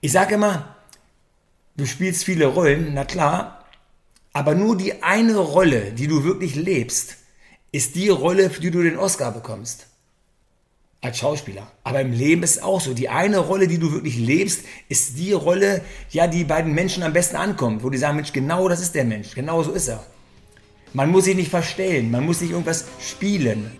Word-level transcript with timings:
Ich 0.00 0.12
sage 0.12 0.36
immer, 0.36 0.76
du 1.76 1.84
spielst 1.84 2.24
viele 2.24 2.46
Rollen, 2.46 2.94
na 2.94 3.04
klar, 3.04 3.64
aber 4.32 4.54
nur 4.54 4.76
die 4.76 5.02
eine 5.02 5.36
Rolle, 5.36 5.92
die 5.92 6.06
du 6.06 6.22
wirklich 6.22 6.54
lebst, 6.54 7.16
ist 7.72 7.96
die 7.96 8.08
Rolle, 8.08 8.50
für 8.50 8.60
die 8.60 8.70
du 8.70 8.82
den 8.82 8.96
Oscar 8.96 9.32
bekommst. 9.32 9.86
Als 11.00 11.18
Schauspieler. 11.18 11.70
Aber 11.84 12.00
im 12.00 12.12
Leben 12.12 12.42
ist 12.42 12.56
es 12.56 12.62
auch 12.62 12.80
so. 12.80 12.94
Die 12.94 13.08
eine 13.08 13.38
Rolle, 13.38 13.68
die 13.68 13.78
du 13.78 13.92
wirklich 13.92 14.16
lebst, 14.18 14.64
ist 14.88 15.18
die 15.18 15.32
Rolle, 15.32 15.82
ja, 16.10 16.26
die 16.26 16.44
bei 16.44 16.62
den 16.62 16.74
Menschen 16.74 17.02
am 17.02 17.12
besten 17.12 17.36
ankommt. 17.36 17.82
Wo 17.84 17.90
die 17.90 17.98
sagen, 17.98 18.16
Mensch, 18.16 18.32
genau 18.32 18.68
das 18.68 18.80
ist 18.80 18.94
der 18.94 19.04
Mensch. 19.04 19.34
Genau 19.34 19.62
so 19.62 19.72
ist 19.72 19.88
er. 19.88 20.04
Man 20.92 21.10
muss 21.10 21.24
sich 21.24 21.36
nicht 21.36 21.50
verstellen. 21.50 22.10
Man 22.10 22.24
muss 22.24 22.40
nicht 22.40 22.50
irgendwas 22.50 22.86
spielen. 23.00 23.70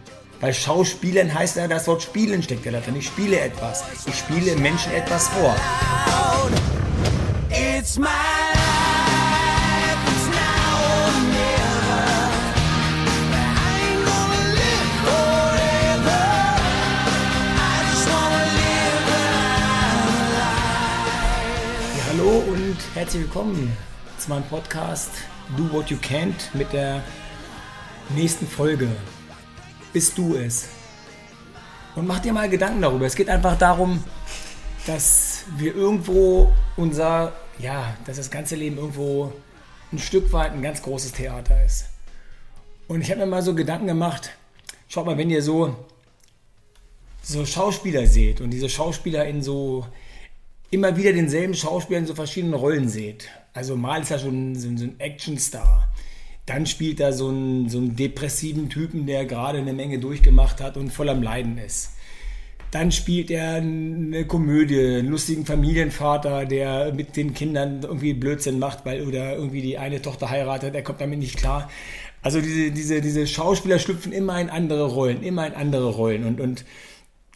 Weil 0.40 0.54
Schauspielen 0.54 1.34
heißt 1.34 1.56
ja, 1.56 1.66
das 1.66 1.88
Wort 1.88 2.02
Spielen 2.02 2.42
steckt 2.42 2.64
ja 2.64 2.70
darin. 2.70 2.94
Ich 2.94 3.06
spiele 3.06 3.40
etwas. 3.40 3.84
Ich 4.06 4.14
spiele 4.16 4.54
Menschen 4.56 4.92
etwas 4.92 5.28
vor. 5.28 5.54
It's 7.50 7.98
my 7.98 8.06
Hallo 22.10 22.44
und 22.48 22.76
herzlich 22.94 23.22
willkommen 23.22 23.76
zu 24.18 24.30
meinem 24.30 24.44
Podcast 24.44 25.10
Do 25.56 25.68
What 25.72 25.90
You 25.90 25.96
Can't 25.96 26.54
mit 26.54 26.72
der 26.72 27.02
nächsten 28.10 28.46
Folge. 28.46 28.88
Bist 29.98 30.16
du 30.16 30.36
es? 30.36 30.68
Und 31.96 32.06
mach 32.06 32.20
dir 32.20 32.32
mal 32.32 32.48
Gedanken 32.48 32.80
darüber. 32.82 33.04
Es 33.04 33.16
geht 33.16 33.28
einfach 33.28 33.58
darum, 33.58 34.04
dass 34.86 35.42
wir 35.56 35.74
irgendwo 35.74 36.52
unser, 36.76 37.32
ja, 37.58 37.96
dass 38.06 38.18
das 38.18 38.30
ganze 38.30 38.54
Leben 38.54 38.76
irgendwo 38.76 39.32
ein 39.90 39.98
Stück 39.98 40.32
weit 40.32 40.52
ein 40.52 40.62
ganz 40.62 40.82
großes 40.82 41.10
Theater 41.10 41.64
ist. 41.64 41.86
Und 42.86 43.00
ich 43.00 43.10
habe 43.10 43.22
mir 43.22 43.26
mal 43.26 43.42
so 43.42 43.56
Gedanken 43.56 43.88
gemacht, 43.88 44.30
schaut 44.86 45.04
mal, 45.04 45.18
wenn 45.18 45.30
ihr 45.30 45.42
so, 45.42 45.74
so 47.20 47.44
Schauspieler 47.44 48.06
seht 48.06 48.40
und 48.40 48.50
diese 48.50 48.68
Schauspieler 48.68 49.26
in 49.26 49.42
so 49.42 49.84
immer 50.70 50.96
wieder 50.96 51.12
denselben 51.12 51.54
Schauspieler 51.54 51.98
in 51.98 52.06
so 52.06 52.14
verschiedenen 52.14 52.54
Rollen 52.54 52.88
seht. 52.88 53.28
Also 53.52 53.74
mal 53.74 54.00
ist 54.00 54.12
er 54.12 54.20
schon 54.20 54.54
so, 54.54 54.68
so 54.76 54.84
ein 54.84 55.00
Actionstar. 55.00 55.88
Dann 56.48 56.64
spielt 56.64 56.98
er 56.98 57.12
so 57.12 57.28
einen, 57.28 57.68
so 57.68 57.76
einen 57.76 57.94
depressiven 57.94 58.70
Typen, 58.70 59.06
der 59.06 59.26
gerade 59.26 59.58
eine 59.58 59.74
Menge 59.74 59.98
durchgemacht 59.98 60.62
hat 60.62 60.78
und 60.78 60.90
voll 60.90 61.10
am 61.10 61.22
Leiden 61.22 61.58
ist. 61.58 61.90
Dann 62.70 62.90
spielt 62.90 63.30
er 63.30 63.56
eine 63.56 64.26
Komödie, 64.26 64.78
einen 64.78 65.08
lustigen 65.08 65.44
Familienvater, 65.44 66.46
der 66.46 66.94
mit 66.94 67.16
den 67.16 67.34
Kindern 67.34 67.82
irgendwie 67.82 68.14
Blödsinn 68.14 68.58
macht, 68.58 68.86
weil 68.86 69.06
oder 69.06 69.36
irgendwie 69.36 69.60
die 69.60 69.76
eine 69.76 70.00
Tochter 70.00 70.30
heiratet, 70.30 70.74
er 70.74 70.82
kommt 70.82 71.02
damit 71.02 71.18
nicht 71.18 71.36
klar. 71.36 71.70
Also 72.22 72.40
diese, 72.40 72.70
diese, 72.70 73.02
diese 73.02 73.26
Schauspieler 73.26 73.78
schlüpfen 73.78 74.12
immer 74.12 74.40
in 74.40 74.48
andere 74.48 74.86
Rollen, 74.86 75.22
immer 75.22 75.46
in 75.46 75.52
andere 75.52 75.90
Rollen 75.90 76.24
und, 76.24 76.40
und 76.40 76.64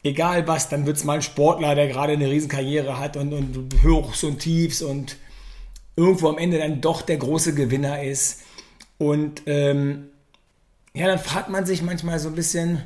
egal 0.03 0.47
was, 0.49 0.71
dann 0.71 0.87
wird 0.87 0.97
es 0.97 1.05
mal 1.05 1.17
ein 1.17 1.23
Sportler, 1.23 1.75
der 1.75 1.89
gerade 1.89 2.15
eine 2.15 2.31
Riesenkarriere 2.31 2.99
hat 2.99 3.19
und, 3.19 3.35
und 3.35 3.75
Hochs 3.85 4.25
und 4.25 4.39
Tiefs 4.39 4.81
und 4.81 5.17
irgendwo 5.97 6.29
am 6.29 6.39
Ende 6.39 6.59
dann 6.59 6.81
doch 6.81 7.03
der 7.03 7.19
große 7.19 7.55
Gewinner 7.55 8.03
ist. 8.03 8.41
Und 9.03 9.43
ähm, 9.47 10.11
ja, 10.95 11.09
dann 11.09 11.19
fragt 11.19 11.49
man 11.49 11.67
sich 11.67 11.83
manchmal 11.83 12.21
so 12.21 12.29
ein 12.29 12.37
bisschen, 12.37 12.85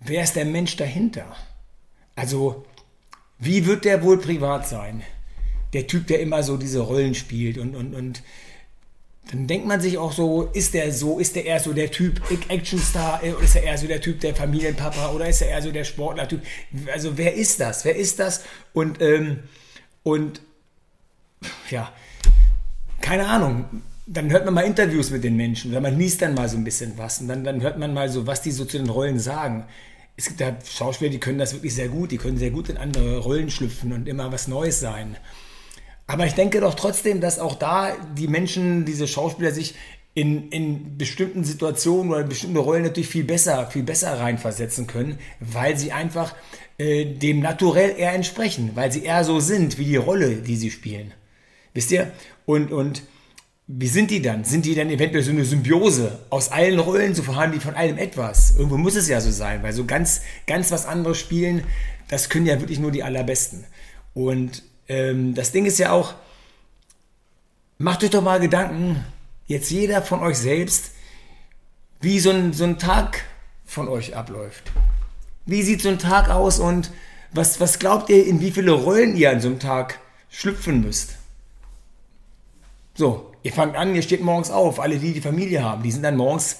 wer 0.00 0.22
ist 0.22 0.36
der 0.36 0.44
Mensch 0.44 0.76
dahinter? 0.76 1.34
Also, 2.14 2.66
wie 3.38 3.64
wird 3.64 3.86
der 3.86 4.02
wohl 4.02 4.18
privat 4.18 4.68
sein? 4.68 5.02
Der 5.72 5.86
Typ, 5.86 6.06
der 6.08 6.20
immer 6.20 6.42
so 6.42 6.58
diese 6.58 6.80
Rollen 6.80 7.14
spielt 7.14 7.56
und, 7.56 7.74
und, 7.74 7.94
und 7.94 8.22
dann 9.30 9.46
denkt 9.46 9.66
man 9.66 9.80
sich 9.80 9.96
auch 9.96 10.12
so, 10.12 10.42
ist 10.52 10.74
der 10.74 10.92
so, 10.92 11.18
ist 11.18 11.36
der 11.36 11.46
eher 11.46 11.60
so 11.60 11.72
der 11.72 11.90
Typ 11.90 12.20
Actionstar, 12.30 13.22
oder 13.22 13.40
ist 13.40 13.56
er 13.56 13.62
eher 13.62 13.78
so 13.78 13.86
der 13.86 14.02
Typ 14.02 14.20
der 14.20 14.34
Familienpapa 14.34 15.10
oder 15.12 15.26
ist 15.26 15.40
er 15.40 15.48
eher 15.48 15.62
so 15.62 15.72
der 15.72 15.84
Sportler-Typ? 15.84 16.42
Also 16.92 17.16
wer 17.16 17.32
ist 17.32 17.60
das? 17.60 17.86
Wer 17.86 17.96
ist 17.96 18.18
das? 18.18 18.44
Und, 18.74 19.00
ähm, 19.00 19.38
und 20.02 20.42
ja, 21.70 21.90
keine 23.00 23.26
Ahnung. 23.26 23.64
Dann 24.06 24.30
hört 24.30 24.44
man 24.44 24.54
mal 24.54 24.64
Interviews 24.64 25.10
mit 25.10 25.24
den 25.24 25.36
Menschen 25.36 25.72
oder 25.72 25.80
man 25.80 25.98
liest 25.98 26.22
dann 26.22 26.34
mal 26.34 26.48
so 26.48 26.56
ein 26.56 26.64
bisschen 26.64 26.96
was 26.96 27.20
und 27.20 27.28
dann, 27.28 27.42
dann 27.42 27.60
hört 27.60 27.78
man 27.78 27.92
mal 27.92 28.08
so, 28.08 28.26
was 28.26 28.40
die 28.40 28.52
so 28.52 28.64
zu 28.64 28.78
den 28.78 28.88
Rollen 28.88 29.18
sagen. 29.18 29.64
Es 30.16 30.26
gibt 30.26 30.40
da 30.40 30.56
Schauspieler, 30.64 31.10
die 31.10 31.18
können 31.18 31.38
das 31.38 31.52
wirklich 31.52 31.74
sehr 31.74 31.88
gut, 31.88 32.12
die 32.12 32.16
können 32.16 32.38
sehr 32.38 32.50
gut 32.50 32.68
in 32.68 32.76
andere 32.76 33.18
Rollen 33.18 33.50
schlüpfen 33.50 33.92
und 33.92 34.08
immer 34.08 34.32
was 34.32 34.48
Neues 34.48 34.80
sein. 34.80 35.16
Aber 36.06 36.24
ich 36.24 36.34
denke 36.34 36.60
doch 36.60 36.74
trotzdem, 36.74 37.20
dass 37.20 37.38
auch 37.38 37.56
da 37.56 37.96
die 38.16 38.28
Menschen, 38.28 38.84
diese 38.84 39.08
Schauspieler 39.08 39.50
sich 39.50 39.74
in, 40.14 40.48
in 40.48 40.96
bestimmten 40.96 41.44
Situationen 41.44 42.12
oder 42.12 42.22
bestimmte 42.22 42.60
Rollen 42.60 42.84
natürlich 42.84 43.08
viel 43.08 43.24
besser, 43.24 43.66
viel 43.70 43.82
besser 43.82 44.18
reinversetzen 44.18 44.86
können, 44.86 45.18
weil 45.40 45.76
sie 45.76 45.92
einfach 45.92 46.34
äh, 46.78 47.04
dem 47.04 47.40
Naturell 47.40 47.98
eher 47.98 48.14
entsprechen, 48.14 48.70
weil 48.74 48.90
sie 48.90 49.04
eher 49.04 49.24
so 49.24 49.40
sind 49.40 49.78
wie 49.78 49.84
die 49.84 49.96
Rolle, 49.96 50.36
die 50.36 50.56
sie 50.56 50.70
spielen. 50.70 51.12
Wisst 51.74 51.90
ihr? 51.90 52.12
Und, 52.46 52.72
und 52.72 53.02
wie 53.68 53.88
sind 53.88 54.10
die 54.10 54.22
dann? 54.22 54.44
Sind 54.44 54.64
die 54.64 54.74
dann 54.74 54.90
eventuell 54.90 55.24
so 55.24 55.32
eine 55.32 55.44
Symbiose 55.44 56.20
aus 56.30 56.52
allen 56.52 56.78
Rollen, 56.78 57.14
so 57.14 57.34
haben 57.34 57.52
die 57.52 57.58
von 57.58 57.74
allem 57.74 57.98
etwas? 57.98 58.52
Irgendwo 58.56 58.76
muss 58.76 58.94
es 58.94 59.08
ja 59.08 59.20
so 59.20 59.30
sein, 59.30 59.62
weil 59.62 59.72
so 59.72 59.84
ganz, 59.84 60.20
ganz 60.46 60.70
was 60.70 60.86
anderes 60.86 61.18
spielen, 61.18 61.64
das 62.08 62.28
können 62.28 62.46
ja 62.46 62.60
wirklich 62.60 62.78
nur 62.78 62.92
die 62.92 63.02
allerbesten. 63.02 63.64
Und 64.14 64.62
ähm, 64.88 65.34
das 65.34 65.50
Ding 65.50 65.66
ist 65.66 65.78
ja 65.78 65.90
auch, 65.90 66.14
macht 67.78 68.04
euch 68.04 68.10
doch 68.10 68.22
mal 68.22 68.38
Gedanken, 68.38 69.04
jetzt 69.46 69.70
jeder 69.70 70.00
von 70.00 70.20
euch 70.20 70.38
selbst, 70.38 70.92
wie 72.00 72.20
so 72.20 72.30
ein, 72.30 72.52
so 72.52 72.64
ein 72.64 72.78
Tag 72.78 73.24
von 73.64 73.88
euch 73.88 74.14
abläuft. 74.14 74.70
Wie 75.44 75.62
sieht 75.62 75.82
so 75.82 75.88
ein 75.88 75.98
Tag 75.98 76.28
aus 76.28 76.60
und 76.60 76.92
was, 77.32 77.60
was 77.60 77.80
glaubt 77.80 78.10
ihr, 78.10 78.24
in 78.26 78.40
wie 78.40 78.52
viele 78.52 78.72
Rollen 78.72 79.16
ihr 79.16 79.30
an 79.30 79.40
so 79.40 79.48
einem 79.48 79.58
Tag 79.58 79.98
schlüpfen 80.30 80.82
müsst? 80.82 81.16
So, 82.94 83.32
ihr 83.46 83.52
fangt 83.52 83.76
an, 83.76 83.94
ihr 83.94 84.02
steht 84.02 84.22
morgens 84.22 84.50
auf, 84.50 84.80
alle 84.80 84.98
die 84.98 85.12
die 85.12 85.20
Familie 85.20 85.62
haben, 85.62 85.84
die 85.84 85.92
sind 85.92 86.02
dann 86.02 86.16
morgens 86.16 86.58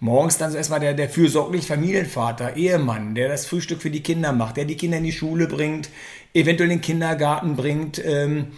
morgens 0.00 0.36
dann 0.36 0.50
so 0.50 0.58
erstmal 0.58 0.80
der, 0.80 0.92
der 0.92 1.08
fürsorgliche 1.08 1.68
Familienvater, 1.68 2.56
Ehemann, 2.56 3.14
der 3.14 3.28
das 3.28 3.46
Frühstück 3.46 3.80
für 3.80 3.90
die 3.90 4.02
Kinder 4.02 4.32
macht, 4.32 4.56
der 4.56 4.64
die 4.64 4.76
Kinder 4.76 4.98
in 4.98 5.04
die 5.04 5.12
Schule 5.12 5.46
bringt, 5.46 5.88
eventuell 6.34 6.70
in 6.70 6.78
den 6.78 6.82
Kindergarten 6.82 7.54
bringt, 7.54 8.04
ähm, 8.04 8.48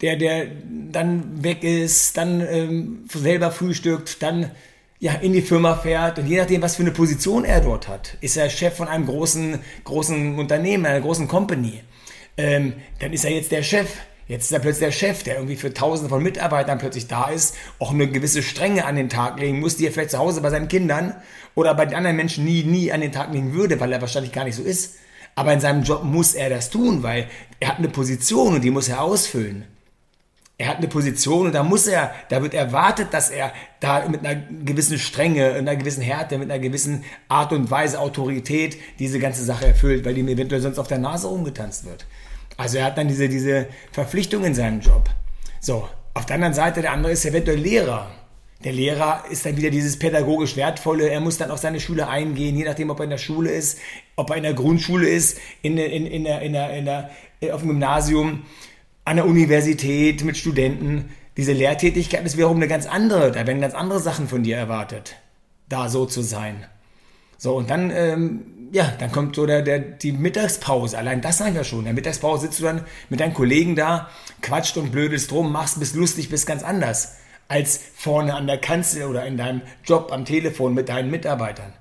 der, 0.00 0.16
der 0.16 0.46
dann 0.90 1.44
weg 1.44 1.62
ist, 1.62 2.16
dann 2.16 2.40
ähm, 2.40 3.04
selber 3.12 3.52
frühstückt, 3.52 4.22
dann 4.22 4.50
ja, 4.98 5.12
in 5.12 5.34
die 5.34 5.42
Firma 5.42 5.76
fährt. 5.76 6.18
Und 6.18 6.26
je 6.26 6.38
nachdem, 6.38 6.62
was 6.62 6.76
für 6.76 6.82
eine 6.82 6.92
Position 6.92 7.44
er 7.44 7.60
dort 7.60 7.88
hat, 7.88 8.16
ist 8.22 8.38
er 8.38 8.48
Chef 8.48 8.74
von 8.74 8.88
einem 8.88 9.06
großen, 9.06 9.58
großen 9.84 10.38
Unternehmen, 10.38 10.86
einer 10.86 11.00
großen 11.00 11.28
Company, 11.28 11.82
ähm, 12.38 12.72
dann 12.98 13.12
ist 13.12 13.24
er 13.24 13.32
jetzt 13.32 13.52
der 13.52 13.62
Chef 13.62 13.88
Jetzt 14.28 14.44
ist 14.44 14.52
er 14.52 14.58
plötzlich 14.58 14.84
der 14.84 14.92
Chef, 14.92 15.22
der 15.22 15.36
irgendwie 15.36 15.56
für 15.56 15.72
tausende 15.72 16.10
von 16.10 16.22
Mitarbeitern 16.22 16.78
plötzlich 16.78 17.08
da 17.08 17.30
ist, 17.30 17.56
auch 17.78 17.92
eine 17.92 18.06
gewisse 18.08 18.42
Strenge 18.42 18.84
an 18.84 18.94
den 18.94 19.08
Tag 19.08 19.40
legen 19.40 19.58
muss, 19.58 19.76
die 19.76 19.86
er 19.86 19.92
vielleicht 19.92 20.10
zu 20.10 20.18
Hause 20.18 20.42
bei 20.42 20.50
seinen 20.50 20.68
Kindern 20.68 21.14
oder 21.54 21.74
bei 21.74 21.86
den 21.86 21.94
anderen 21.96 22.16
Menschen 22.16 22.44
nie, 22.44 22.62
nie 22.62 22.92
an 22.92 23.00
den 23.00 23.10
Tag 23.10 23.32
legen 23.32 23.54
würde, 23.54 23.80
weil 23.80 23.90
er 23.90 24.02
wahrscheinlich 24.02 24.32
gar 24.32 24.44
nicht 24.44 24.56
so 24.56 24.62
ist. 24.62 24.96
Aber 25.34 25.52
in 25.54 25.60
seinem 25.60 25.82
Job 25.82 26.04
muss 26.04 26.34
er 26.34 26.50
das 26.50 26.68
tun, 26.68 27.02
weil 27.02 27.28
er 27.58 27.68
hat 27.68 27.78
eine 27.78 27.88
Position 27.88 28.56
und 28.56 28.62
die 28.62 28.70
muss 28.70 28.88
er 28.88 29.00
ausfüllen. 29.00 29.64
Er 30.58 30.68
hat 30.68 30.78
eine 30.78 30.88
Position 30.88 31.46
und 31.46 31.54
da 31.54 31.62
muss 31.62 31.86
er, 31.86 32.12
da 32.28 32.42
wird 32.42 32.52
erwartet, 32.52 33.14
dass 33.14 33.30
er 33.30 33.52
da 33.80 34.06
mit 34.08 34.26
einer 34.26 34.34
gewissen 34.34 34.98
Strenge, 34.98 35.52
einer 35.52 35.76
gewissen 35.76 36.02
Härte, 36.02 36.36
mit 36.36 36.50
einer 36.50 36.60
gewissen 36.60 37.04
Art 37.28 37.52
und 37.52 37.70
Weise, 37.70 38.00
Autorität 38.00 38.76
diese 38.98 39.20
ganze 39.20 39.44
Sache 39.44 39.68
erfüllt, 39.68 40.04
weil 40.04 40.18
ihm 40.18 40.28
eventuell 40.28 40.60
sonst 40.60 40.78
auf 40.78 40.88
der 40.88 40.98
Nase 40.98 41.28
rumgetanzt 41.28 41.86
wird. 41.86 42.06
Also 42.58 42.78
er 42.78 42.86
hat 42.86 42.98
dann 42.98 43.08
diese, 43.08 43.28
diese 43.28 43.68
Verpflichtung 43.92 44.44
in 44.44 44.54
seinem 44.54 44.80
Job. 44.80 45.08
So, 45.60 45.88
auf 46.12 46.26
der 46.26 46.34
anderen 46.34 46.54
Seite, 46.54 46.82
der 46.82 46.92
andere 46.92 47.12
ist 47.12 47.24
eventuell 47.24 47.58
Lehrer. 47.58 48.10
Der 48.64 48.72
Lehrer 48.72 49.22
ist 49.30 49.46
dann 49.46 49.56
wieder 49.56 49.70
dieses 49.70 49.96
pädagogisch 50.00 50.56
Wertvolle. 50.56 51.08
Er 51.08 51.20
muss 51.20 51.38
dann 51.38 51.52
auf 51.52 51.60
seine 51.60 51.78
Schule 51.78 52.08
eingehen, 52.08 52.56
je 52.56 52.64
nachdem, 52.64 52.90
ob 52.90 52.98
er 52.98 53.04
in 53.04 53.10
der 53.10 53.18
Schule 53.18 53.52
ist, 53.52 53.78
ob 54.16 54.30
er 54.30 54.36
in 54.36 54.42
der 54.42 54.54
Grundschule 54.54 55.08
ist, 55.08 55.38
in, 55.62 55.78
in, 55.78 56.06
in 56.06 56.24
der, 56.24 56.42
in 56.42 56.52
der, 56.52 56.76
in 56.76 56.84
der, 56.84 57.10
äh, 57.40 57.52
auf 57.52 57.60
dem 57.60 57.68
Gymnasium, 57.68 58.42
an 59.04 59.16
der 59.16 59.26
Universität 59.26 60.24
mit 60.24 60.36
Studenten. 60.36 61.10
Diese 61.36 61.52
Lehrtätigkeit 61.52 62.26
ist 62.26 62.36
wiederum 62.36 62.56
eine 62.56 62.66
ganz 62.66 62.86
andere. 62.86 63.30
Da 63.30 63.46
werden 63.46 63.60
ganz 63.60 63.74
andere 63.74 64.00
Sachen 64.00 64.26
von 64.26 64.42
dir 64.42 64.56
erwartet, 64.56 65.14
da 65.68 65.88
so 65.88 66.06
zu 66.06 66.22
sein. 66.22 66.66
So, 67.36 67.54
und 67.54 67.70
dann 67.70 67.92
ähm, 67.92 68.40
ja, 68.72 68.92
dann 68.98 69.12
kommt 69.12 69.36
so 69.36 69.46
der, 69.46 69.62
der, 69.62 69.78
die 69.78 70.12
Mittagspause. 70.12 70.98
Allein 70.98 71.20
das 71.20 71.38
sagen 71.38 71.54
wir 71.54 71.64
schon. 71.64 71.80
In 71.80 71.84
der 71.86 71.94
Mittagspause 71.94 72.46
sitzt 72.46 72.60
du 72.60 72.64
dann 72.64 72.84
mit 73.08 73.20
deinen 73.20 73.34
Kollegen 73.34 73.76
da, 73.76 74.08
quatscht 74.42 74.76
und 74.76 74.92
blödest 74.92 75.30
drum, 75.30 75.52
machst, 75.52 75.78
bist 75.78 75.94
lustig, 75.94 76.28
bist 76.28 76.46
ganz 76.46 76.62
anders 76.62 77.16
als 77.48 77.80
vorne 77.96 78.34
an 78.34 78.46
der 78.46 78.58
Kanzel 78.58 79.04
oder 79.04 79.24
in 79.24 79.38
deinem 79.38 79.62
Job 79.84 80.12
am 80.12 80.26
Telefon 80.26 80.74
mit 80.74 80.90
deinen 80.90 81.10
Mitarbeitern. 81.10 81.72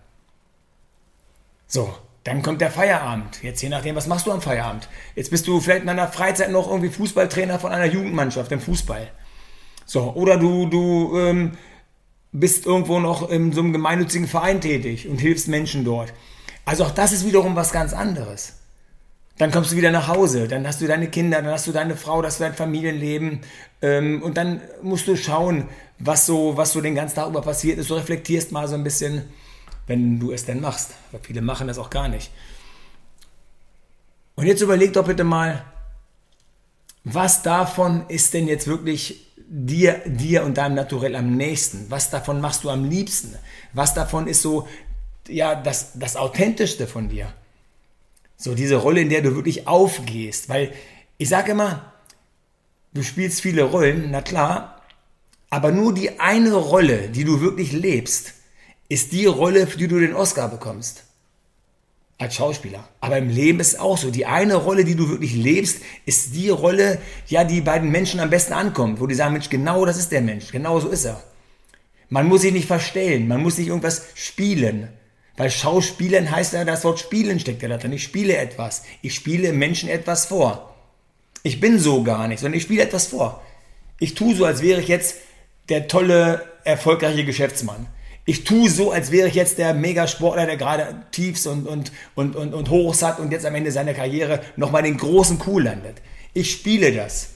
So, 1.67 1.93
Dann 2.27 2.41
kommt 2.41 2.59
der 2.59 2.71
Feierabend. 2.71 3.41
Jetzt 3.41 3.61
je 3.61 3.69
nachdem, 3.69 3.95
was 3.95 4.07
machst 4.07 4.27
du 4.27 4.33
am 4.33 4.41
Feierabend? 4.41 4.89
Jetzt 5.15 5.31
bist 5.31 5.47
du 5.47 5.61
vielleicht 5.61 5.81
in 5.81 5.87
deiner 5.87 6.09
Freizeit 6.09 6.51
noch 6.51 6.67
irgendwie 6.69 6.89
Fußballtrainer 6.89 7.57
von 7.57 7.71
einer 7.71 7.85
Jugendmannschaft 7.85 8.51
im 8.51 8.59
Fußball. 8.59 9.09
So, 9.85 10.11
oder 10.13 10.35
du, 10.37 10.65
du 10.65 11.17
ähm, 11.17 11.53
bist 12.33 12.65
irgendwo 12.65 12.99
noch 12.99 13.29
in 13.29 13.53
so 13.53 13.61
einem 13.61 13.71
gemeinnützigen 13.71 14.27
Verein 14.27 14.59
tätig 14.59 15.07
und 15.07 15.19
hilfst 15.19 15.47
Menschen 15.47 15.85
dort. 15.85 16.13
Also 16.67 16.83
auch 16.83 16.91
das 16.91 17.13
ist 17.13 17.25
wiederum 17.25 17.55
was 17.55 17.71
ganz 17.71 17.93
anderes. 17.93 18.55
Dann 19.37 19.51
kommst 19.51 19.71
du 19.71 19.77
wieder 19.77 19.89
nach 19.89 20.09
Hause, 20.09 20.49
dann 20.49 20.67
hast 20.67 20.81
du 20.81 20.85
deine 20.85 21.09
Kinder, 21.09 21.41
dann 21.41 21.53
hast 21.53 21.65
du 21.65 21.71
deine 21.71 21.95
Frau, 21.95 22.21
das 22.21 22.39
dein 22.39 22.55
Familienleben 22.55 23.39
ähm, 23.81 24.21
und 24.21 24.35
dann 24.35 24.59
musst 24.81 25.07
du 25.07 25.15
schauen, 25.15 25.69
was 25.97 26.25
so, 26.25 26.57
was 26.57 26.73
so 26.73 26.81
den 26.81 26.93
ganzen 26.93 27.15
Tag 27.15 27.29
über 27.29 27.41
passiert 27.41 27.77
ist. 27.77 27.89
Du 27.89 27.93
reflektierst 27.93 28.51
mal 28.51 28.67
so 28.67 28.75
ein 28.75 28.83
bisschen, 28.83 29.23
wenn 29.85 30.19
du 30.19 30.33
es 30.33 30.43
denn 30.43 30.59
machst. 30.59 30.91
Weil 31.13 31.21
viele 31.23 31.41
machen 31.41 31.69
das 31.69 31.77
auch 31.77 31.89
gar 31.89 32.09
nicht. 32.09 32.31
Und 34.35 34.45
jetzt 34.45 34.61
überleg 34.61 34.91
doch 34.91 35.05
bitte 35.05 35.23
mal, 35.23 35.63
was 37.05 37.43
davon 37.43 38.03
ist 38.09 38.33
denn 38.33 38.45
jetzt 38.45 38.67
wirklich 38.67 39.25
dir, 39.47 40.01
dir 40.05 40.43
und 40.43 40.57
deinem 40.57 40.75
Naturell 40.75 41.15
am 41.15 41.37
nächsten? 41.37 41.89
Was 41.89 42.09
davon 42.09 42.41
machst 42.41 42.65
du 42.65 42.69
am 42.69 42.83
liebsten? 42.83 43.35
Was 43.71 43.93
davon 43.93 44.27
ist 44.27 44.41
so, 44.41 44.67
ja, 45.29 45.55
das, 45.55 45.91
das 45.95 46.15
Authentischste 46.15 46.87
von 46.87 47.09
dir? 47.09 47.33
So 48.37 48.53
diese 48.53 48.75
Rolle, 48.75 49.01
in 49.01 49.09
der 49.09 49.21
du 49.21 49.35
wirklich 49.35 49.67
aufgehst. 49.67 50.49
Weil 50.49 50.71
ich 51.17 51.29
sage 51.29 51.51
immer, 51.51 51.93
du 52.93 53.03
spielst 53.03 53.41
viele 53.41 53.63
Rollen, 53.63 54.09
na 54.11 54.21
klar, 54.21 54.81
aber 55.49 55.71
nur 55.71 55.93
die 55.93 56.19
eine 56.19 56.53
Rolle, 56.53 57.09
die 57.09 57.23
du 57.23 57.41
wirklich 57.41 57.71
lebst, 57.71 58.33
ist 58.89 59.11
die 59.11 59.25
Rolle, 59.25 59.67
für 59.67 59.77
die 59.77 59.87
du 59.87 59.99
den 59.99 60.13
Oscar 60.13 60.49
bekommst. 60.49 61.03
Als 62.19 62.35
Schauspieler. 62.35 62.87
Aber 62.99 63.17
im 63.17 63.29
Leben 63.29 63.59
ist 63.59 63.73
es 63.73 63.79
auch 63.79 63.97
so. 63.97 64.09
Die 64.09 64.25
eine 64.25 64.55
Rolle, 64.55 64.83
die 64.83 64.95
du 64.95 65.07
wirklich 65.09 65.35
lebst, 65.35 65.83
ist 66.05 66.33
die 66.33 66.49
Rolle, 66.49 66.99
ja, 67.27 67.43
die 67.43 67.61
bei 67.61 67.77
den 67.77 67.91
Menschen 67.91 68.19
am 68.19 68.31
besten 68.31 68.53
ankommt. 68.53 68.99
Wo 68.99 69.05
die 69.05 69.13
sagen, 69.13 69.33
Mensch, 69.33 69.49
genau 69.49 69.85
das 69.85 69.97
ist 69.97 70.11
der 70.11 70.21
Mensch. 70.21 70.51
Genau 70.51 70.79
so 70.79 70.89
ist 70.89 71.05
er. 71.05 71.21
Man 72.09 72.27
muss 72.27 72.41
sich 72.41 72.53
nicht 72.53 72.65
verstellen. 72.65 73.27
Man 73.27 73.43
muss 73.43 73.59
nicht 73.59 73.67
irgendwas 73.67 74.07
spielen. 74.15 74.89
Weil 75.37 75.51
Schauspielen 75.51 76.31
heißt 76.31 76.53
ja, 76.53 76.65
das 76.65 76.83
Wort 76.83 76.99
Spielen 76.99 77.39
steckt 77.39 77.61
ja 77.61 77.69
da 77.69 77.77
drin. 77.77 77.93
Ich 77.93 78.03
spiele 78.03 78.35
etwas. 78.35 78.83
Ich 79.03 79.13
spiele 79.13 79.53
Menschen 79.53 79.87
etwas 79.87 80.25
vor. 80.25 80.73
Ich 81.43 81.59
bin 81.59 81.79
so 81.79 82.03
gar 82.03 82.27
nicht, 82.27 82.39
sondern 82.39 82.57
ich 82.57 82.63
spiele 82.63 82.81
etwas 82.81 83.07
vor. 83.07 83.43
Ich 83.99 84.15
tue 84.15 84.35
so, 84.35 84.45
als 84.45 84.63
wäre 84.63 84.81
ich 84.81 84.87
jetzt 84.87 85.17
der 85.69 85.87
tolle, 85.87 86.43
erfolgreiche 86.63 87.23
Geschäftsmann. 87.23 87.85
Ich 88.25 88.43
tue 88.43 88.69
so, 88.69 88.91
als 88.91 89.11
wäre 89.11 89.27
ich 89.27 89.35
jetzt 89.35 89.59
der 89.59 89.73
Megasportler, 89.73 90.47
der 90.47 90.57
gerade 90.57 91.03
Tiefs 91.11 91.45
und, 91.45 91.67
und, 91.67 91.91
und, 92.15 92.35
und, 92.35 92.53
und 92.53 92.69
Hochs 92.69 93.03
hat 93.03 93.19
und 93.19 93.31
jetzt 93.31 93.45
am 93.45 93.55
Ende 93.55 93.71
seiner 93.71 93.93
Karriere 93.93 94.41
nochmal 94.55 94.83
den 94.83 94.97
großen 94.97 95.37
Kuh 95.39 95.59
landet. 95.59 95.97
Ich 96.33 96.51
spiele 96.51 96.91
das. 96.91 97.29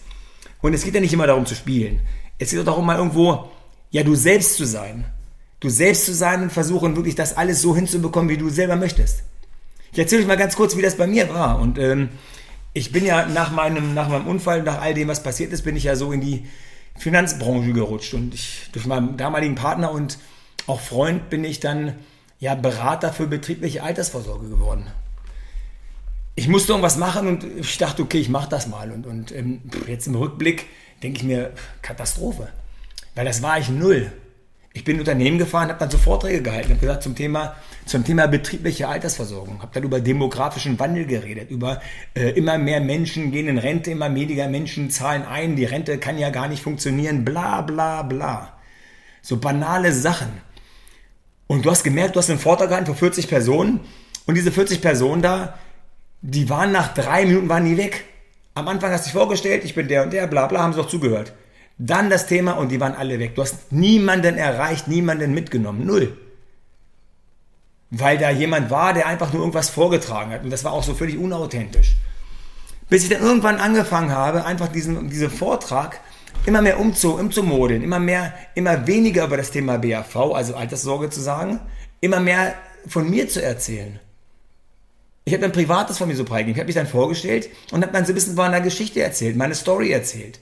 Und 0.61 0.73
es 0.73 0.83
geht 0.83 0.95
ja 0.95 1.01
nicht 1.01 1.13
immer 1.13 1.27
darum 1.27 1.45
zu 1.45 1.55
spielen. 1.55 2.01
Es 2.39 2.49
geht 2.49 2.59
auch 2.59 2.65
darum, 2.65 2.85
mal 2.85 2.97
irgendwo, 2.97 3.49
ja, 3.91 4.03
du 4.03 4.15
selbst 4.15 4.57
zu 4.57 4.65
sein 4.65 5.05
du 5.61 5.69
selbst 5.69 6.05
zu 6.05 6.13
sein 6.13 6.43
und 6.43 6.51
versuchen 6.51 6.97
wirklich 6.97 7.15
das 7.15 7.37
alles 7.37 7.61
so 7.61 7.73
hinzubekommen, 7.75 8.29
wie 8.29 8.37
du 8.37 8.49
selber 8.49 8.75
möchtest. 8.75 9.23
Ich 9.93 9.99
erzähle 9.99 10.21
euch 10.21 10.27
mal 10.27 10.37
ganz 10.37 10.55
kurz, 10.55 10.75
wie 10.75 10.81
das 10.81 10.97
bei 10.97 11.07
mir 11.07 11.29
war. 11.29 11.59
Und 11.59 11.77
ähm, 11.77 12.09
ich 12.73 12.91
bin 12.91 13.05
ja 13.05 13.25
nach 13.27 13.51
meinem, 13.51 13.93
nach 13.93 14.09
meinem 14.09 14.27
Unfall, 14.27 14.63
nach 14.63 14.81
all 14.81 14.93
dem, 14.93 15.07
was 15.07 15.23
passiert 15.23 15.53
ist, 15.53 15.63
bin 15.63 15.75
ich 15.75 15.83
ja 15.83 15.95
so 15.95 16.11
in 16.11 16.21
die 16.21 16.45
Finanzbranche 16.97 17.73
gerutscht. 17.73 18.13
Und 18.13 18.33
ich, 18.33 18.69
durch 18.71 18.85
meinen 18.85 19.17
damaligen 19.17 19.55
Partner 19.55 19.91
und 19.91 20.17
auch 20.67 20.79
Freund 20.79 21.29
bin 21.29 21.43
ich 21.43 21.59
dann 21.59 21.95
ja 22.39 22.55
Berater 22.55 23.13
für 23.13 23.27
betriebliche 23.27 23.83
Altersvorsorge 23.83 24.49
geworden. 24.49 24.87
Ich 26.35 26.47
musste 26.47 26.71
irgendwas 26.71 26.97
machen 26.97 27.27
und 27.27 27.43
ich 27.43 27.77
dachte, 27.77 28.01
okay, 28.01 28.19
ich 28.19 28.29
mache 28.29 28.49
das 28.49 28.67
mal. 28.67 28.91
Und, 28.91 29.05
und 29.05 29.31
ähm, 29.31 29.61
jetzt 29.87 30.07
im 30.07 30.15
Rückblick 30.15 30.65
denke 31.03 31.19
ich 31.19 31.23
mir, 31.23 31.51
Katastrophe. 31.81 32.47
Weil 33.13 33.25
das 33.25 33.43
war 33.43 33.59
ich 33.59 33.69
null. 33.69 34.11
Ich 34.73 34.85
bin 34.85 34.95
in 34.95 35.01
Unternehmen 35.01 35.37
gefahren, 35.37 35.67
habe 35.67 35.79
dann 35.79 35.91
so 35.91 35.97
Vorträge 35.97 36.41
gehalten, 36.41 36.69
habe 36.69 36.79
gesagt 36.79 37.03
zum 37.03 37.13
Thema, 37.13 37.55
zum 37.85 38.05
Thema 38.05 38.27
betriebliche 38.27 38.87
Altersversorgung, 38.87 39.61
habe 39.61 39.71
dann 39.73 39.83
über 39.83 39.99
demografischen 39.99 40.79
Wandel 40.79 41.05
geredet, 41.05 41.51
über 41.51 41.81
äh, 42.13 42.29
immer 42.29 42.57
mehr 42.57 42.79
Menschen 42.79 43.31
gehen 43.31 43.49
in 43.49 43.57
Rente, 43.57 43.91
immer 43.91 44.13
weniger 44.15 44.47
Menschen 44.47 44.89
zahlen 44.89 45.23
ein, 45.23 45.57
die 45.57 45.65
Rente 45.65 45.97
kann 45.97 46.17
ja 46.17 46.29
gar 46.29 46.47
nicht 46.47 46.63
funktionieren, 46.63 47.25
bla 47.25 47.61
bla 47.61 48.01
bla. 48.03 48.53
So 49.21 49.37
banale 49.37 49.91
Sachen. 49.91 50.29
Und 51.47 51.65
du 51.65 51.69
hast 51.69 51.83
gemerkt, 51.83 52.15
du 52.15 52.19
hast 52.19 52.29
einen 52.29 52.39
Vortrag 52.39 52.69
gehalten 52.69 52.87
für 52.87 52.97
40 52.97 53.27
Personen 53.27 53.81
und 54.25 54.35
diese 54.35 54.53
40 54.53 54.81
Personen 54.81 55.21
da, 55.21 55.57
die 56.21 56.49
waren 56.49 56.71
nach 56.71 56.93
drei 56.93 57.25
Minuten 57.25 57.49
waren 57.49 57.65
die 57.65 57.75
weg. 57.75 58.05
Am 58.53 58.69
Anfang 58.69 58.91
hast 58.91 59.01
du 59.01 59.07
dich 59.07 59.13
vorgestellt, 59.13 59.65
ich 59.65 59.75
bin 59.75 59.89
der 59.89 60.03
und 60.03 60.13
der, 60.13 60.27
bla 60.27 60.47
bla, 60.47 60.61
haben 60.61 60.71
sie 60.71 60.79
doch 60.79 60.87
zugehört. 60.87 61.33
Dann 61.83 62.11
das 62.11 62.27
Thema 62.27 62.51
und 62.51 62.69
die 62.69 62.79
waren 62.79 62.93
alle 62.93 63.17
weg. 63.17 63.33
Du 63.33 63.41
hast 63.41 63.71
niemanden 63.71 64.37
erreicht, 64.37 64.87
niemanden 64.87 65.33
mitgenommen. 65.33 65.83
Null. 65.83 66.15
Weil 67.89 68.19
da 68.19 68.29
jemand 68.29 68.69
war, 68.69 68.93
der 68.93 69.07
einfach 69.07 69.33
nur 69.33 69.41
irgendwas 69.41 69.71
vorgetragen 69.71 70.31
hat. 70.31 70.43
Und 70.43 70.51
das 70.51 70.63
war 70.63 70.73
auch 70.73 70.83
so 70.83 70.93
völlig 70.93 71.17
unauthentisch. 71.17 71.95
Bis 72.87 73.01
ich 73.03 73.09
dann 73.09 73.23
irgendwann 73.23 73.57
angefangen 73.57 74.11
habe, 74.11 74.45
einfach 74.45 74.67
diesen, 74.67 75.09
diesen 75.09 75.31
Vortrag 75.31 75.99
immer 76.45 76.61
mehr 76.61 76.79
umzu, 76.79 77.15
umzumodeln, 77.15 77.81
immer 77.81 77.99
mehr, 77.99 78.31
immer 78.53 78.85
weniger 78.85 79.25
über 79.25 79.37
das 79.37 79.49
Thema 79.49 79.79
BAV, 79.79 80.15
also 80.35 80.53
Alterssorge 80.53 81.09
zu 81.09 81.19
sagen, 81.19 81.61
immer 81.99 82.19
mehr 82.19 82.53
von 82.85 83.09
mir 83.09 83.27
zu 83.27 83.41
erzählen. 83.41 83.99
Ich 85.25 85.33
habe 85.33 85.45
ein 85.45 85.51
Privates 85.51 85.97
von 85.97 86.07
mir 86.07 86.15
so 86.15 86.25
preisgegeben. 86.25 86.53
Ich 86.53 86.59
habe 86.59 86.67
mich 86.67 86.75
dann 86.75 86.85
vorgestellt 86.85 87.49
und 87.71 87.81
habe 87.81 87.91
dann 87.91 88.05
so 88.05 88.11
ein 88.11 88.15
bisschen 88.15 88.35
von 88.35 88.45
einer 88.45 88.61
Geschichte 88.61 89.01
erzählt, 89.01 89.35
meine 89.35 89.55
Story 89.55 89.91
erzählt. 89.91 90.39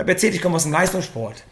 Habe 0.00 0.12
erzählt, 0.12 0.34
ich 0.34 0.42
komme 0.42 0.56
aus 0.56 0.64
dem 0.64 0.72
Leistungssport. 0.72 1.44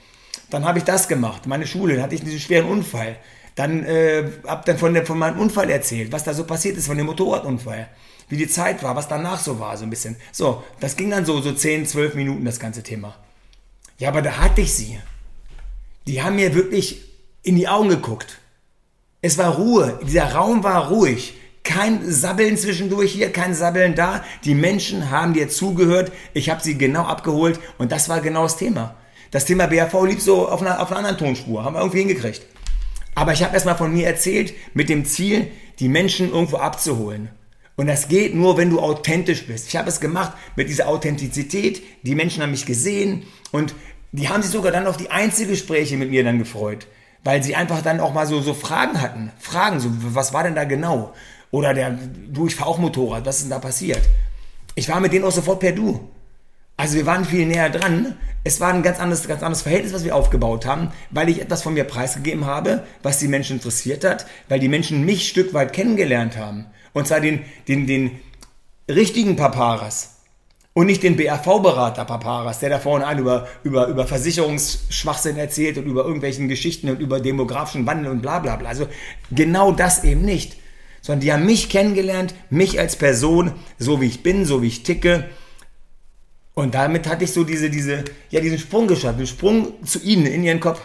Dann 0.50 0.64
habe 0.64 0.78
ich 0.78 0.84
das 0.84 1.08
gemacht. 1.08 1.46
Meine 1.46 1.66
Schule, 1.66 1.94
dann 1.94 2.04
hatte 2.04 2.14
ich 2.14 2.22
diesen 2.22 2.40
schweren 2.40 2.66
Unfall. 2.66 3.16
Dann 3.54 3.84
äh, 3.84 4.30
habe 4.46 4.62
dann 4.64 4.78
von, 4.78 5.04
von 5.04 5.18
meinem 5.18 5.38
Unfall 5.38 5.68
erzählt, 5.68 6.12
was 6.12 6.24
da 6.24 6.32
so 6.32 6.44
passiert 6.44 6.76
ist, 6.76 6.86
von 6.86 6.96
dem 6.96 7.06
Motorradunfall. 7.06 7.88
Wie 8.28 8.36
die 8.36 8.48
Zeit 8.48 8.82
war, 8.82 8.94
was 8.94 9.08
danach 9.08 9.40
so 9.40 9.58
war, 9.58 9.76
so 9.76 9.84
ein 9.84 9.90
bisschen. 9.90 10.16
So, 10.32 10.62
das 10.80 10.96
ging 10.96 11.10
dann 11.10 11.24
so, 11.24 11.40
so 11.40 11.52
10, 11.52 11.86
12 11.86 12.14
Minuten, 12.14 12.44
das 12.44 12.60
ganze 12.60 12.82
Thema. 12.82 13.16
Ja, 13.98 14.10
aber 14.10 14.22
da 14.22 14.38
hatte 14.38 14.60
ich 14.60 14.74
sie. 14.74 14.98
Die 16.06 16.22
haben 16.22 16.36
mir 16.36 16.54
wirklich 16.54 17.02
in 17.42 17.56
die 17.56 17.68
Augen 17.68 17.88
geguckt. 17.88 18.38
Es 19.20 19.38
war 19.38 19.56
Ruhe. 19.56 19.98
Dieser 20.04 20.32
Raum 20.32 20.62
war 20.62 20.88
ruhig. 20.88 21.34
Kein 21.68 22.10
Sabbeln 22.10 22.56
zwischendurch 22.56 23.12
hier, 23.12 23.30
kein 23.30 23.52
Sabbeln 23.52 23.94
da. 23.94 24.24
Die 24.42 24.54
Menschen 24.54 25.10
haben 25.10 25.34
dir 25.34 25.50
zugehört. 25.50 26.10
Ich 26.32 26.48
habe 26.48 26.62
sie 26.62 26.78
genau 26.78 27.02
abgeholt 27.02 27.60
und 27.76 27.92
das 27.92 28.08
war 28.08 28.22
genau 28.22 28.44
das 28.44 28.56
Thema. 28.56 28.94
Das 29.30 29.44
Thema 29.44 29.66
BAV 29.66 29.92
lief 30.06 30.22
so 30.22 30.48
auf 30.48 30.62
einer, 30.62 30.80
auf 30.80 30.88
einer 30.90 31.00
anderen 31.00 31.18
Tonspur, 31.18 31.62
haben 31.62 31.74
wir 31.74 31.80
irgendwie 31.80 31.98
hingekriegt. 31.98 32.40
Aber 33.14 33.34
ich 33.34 33.42
habe 33.42 33.52
erstmal 33.52 33.76
von 33.76 33.92
mir 33.92 34.06
erzählt, 34.06 34.54
mit 34.72 34.88
dem 34.88 35.04
Ziel, 35.04 35.48
die 35.78 35.90
Menschen 35.90 36.30
irgendwo 36.30 36.56
abzuholen. 36.56 37.28
Und 37.76 37.86
das 37.86 38.08
geht 38.08 38.34
nur, 38.34 38.56
wenn 38.56 38.70
du 38.70 38.80
authentisch 38.80 39.46
bist. 39.46 39.68
Ich 39.68 39.76
habe 39.76 39.90
es 39.90 40.00
gemacht 40.00 40.32
mit 40.56 40.70
dieser 40.70 40.88
Authentizität. 40.88 41.82
Die 42.02 42.14
Menschen 42.14 42.42
haben 42.42 42.52
mich 42.52 42.64
gesehen 42.64 43.24
und 43.50 43.74
die 44.12 44.30
haben 44.30 44.40
sich 44.40 44.52
sogar 44.52 44.72
dann 44.72 44.86
auf 44.86 44.96
die 44.96 45.10
Einzelgespräche 45.10 45.98
mit 45.98 46.08
mir 46.08 46.24
dann 46.24 46.38
gefreut, 46.38 46.86
weil 47.24 47.42
sie 47.42 47.56
einfach 47.56 47.82
dann 47.82 48.00
auch 48.00 48.14
mal 48.14 48.26
so, 48.26 48.40
so 48.40 48.54
Fragen 48.54 49.02
hatten. 49.02 49.32
Fragen, 49.38 49.80
so, 49.80 49.90
was 50.14 50.32
war 50.32 50.44
denn 50.44 50.54
da 50.54 50.64
genau? 50.64 51.12
Oder 51.50 51.74
der, 51.74 51.98
du, 52.28 52.46
ich 52.46 52.54
fahre 52.54 52.70
auch 52.70 52.78
Motorrad, 52.78 53.24
was 53.24 53.36
ist 53.36 53.44
denn 53.44 53.50
da 53.50 53.58
passiert? 53.58 54.02
Ich 54.74 54.88
war 54.88 55.00
mit 55.00 55.12
denen 55.12 55.24
auch 55.24 55.32
sofort 55.32 55.60
per 55.60 55.72
Du. 55.72 56.08
Also 56.76 56.96
wir 56.96 57.06
waren 57.06 57.24
viel 57.24 57.46
näher 57.46 57.70
dran. 57.70 58.16
Es 58.44 58.60
war 58.60 58.72
ein 58.72 58.84
ganz 58.84 59.00
anderes, 59.00 59.26
ganz 59.26 59.42
anderes 59.42 59.62
Verhältnis, 59.62 59.92
was 59.92 60.04
wir 60.04 60.14
aufgebaut 60.14 60.64
haben, 60.64 60.92
weil 61.10 61.28
ich 61.28 61.40
etwas 61.40 61.62
von 61.62 61.74
mir 61.74 61.84
preisgegeben 61.84 62.46
habe, 62.46 62.84
was 63.02 63.18
die 63.18 63.26
Menschen 63.26 63.56
interessiert 63.56 64.04
hat, 64.04 64.26
weil 64.48 64.60
die 64.60 64.68
Menschen 64.68 65.04
mich 65.04 65.20
ein 65.20 65.26
Stück 65.26 65.54
weit 65.54 65.72
kennengelernt 65.72 66.36
haben. 66.36 66.66
Und 66.92 67.08
zwar 67.08 67.20
den, 67.20 67.40
den, 67.66 67.88
den 67.88 68.20
richtigen 68.88 69.34
Paparas. 69.34 70.14
Und 70.72 70.86
nicht 70.86 71.02
den 71.02 71.16
BRV-Berater 71.16 72.04
Paparas, 72.04 72.60
der 72.60 72.70
da 72.70 72.78
vorne 72.78 73.04
an 73.04 73.18
über, 73.18 73.48
über, 73.64 73.88
über 73.88 74.06
Versicherungsschwachsinn 74.06 75.36
erzählt 75.36 75.76
und 75.78 75.86
über 75.86 76.04
irgendwelchen 76.04 76.46
Geschichten 76.46 76.88
und 76.88 77.00
über 77.00 77.18
demografischen 77.18 77.84
Wandel 77.84 78.12
und 78.12 78.22
bla 78.22 78.38
bla 78.38 78.54
bla. 78.54 78.68
Also 78.68 78.86
genau 79.32 79.72
das 79.72 80.04
eben 80.04 80.22
nicht 80.22 80.56
sondern 81.00 81.20
die 81.20 81.32
haben 81.32 81.46
mich 81.46 81.68
kennengelernt, 81.68 82.34
mich 82.50 82.78
als 82.78 82.96
Person, 82.96 83.52
so 83.78 84.00
wie 84.00 84.06
ich 84.06 84.22
bin, 84.22 84.44
so 84.44 84.62
wie 84.62 84.68
ich 84.68 84.82
ticke. 84.82 85.28
Und 86.54 86.74
damit 86.74 87.08
hatte 87.08 87.24
ich 87.24 87.32
so 87.32 87.44
diese, 87.44 87.70
diese, 87.70 88.04
ja, 88.30 88.40
diesen 88.40 88.58
Sprung 88.58 88.86
geschafft, 88.86 89.18
den 89.18 89.26
Sprung 89.26 89.84
zu 89.84 90.00
ihnen 90.00 90.26
in 90.26 90.42
ihren 90.42 90.60
Kopf. 90.60 90.80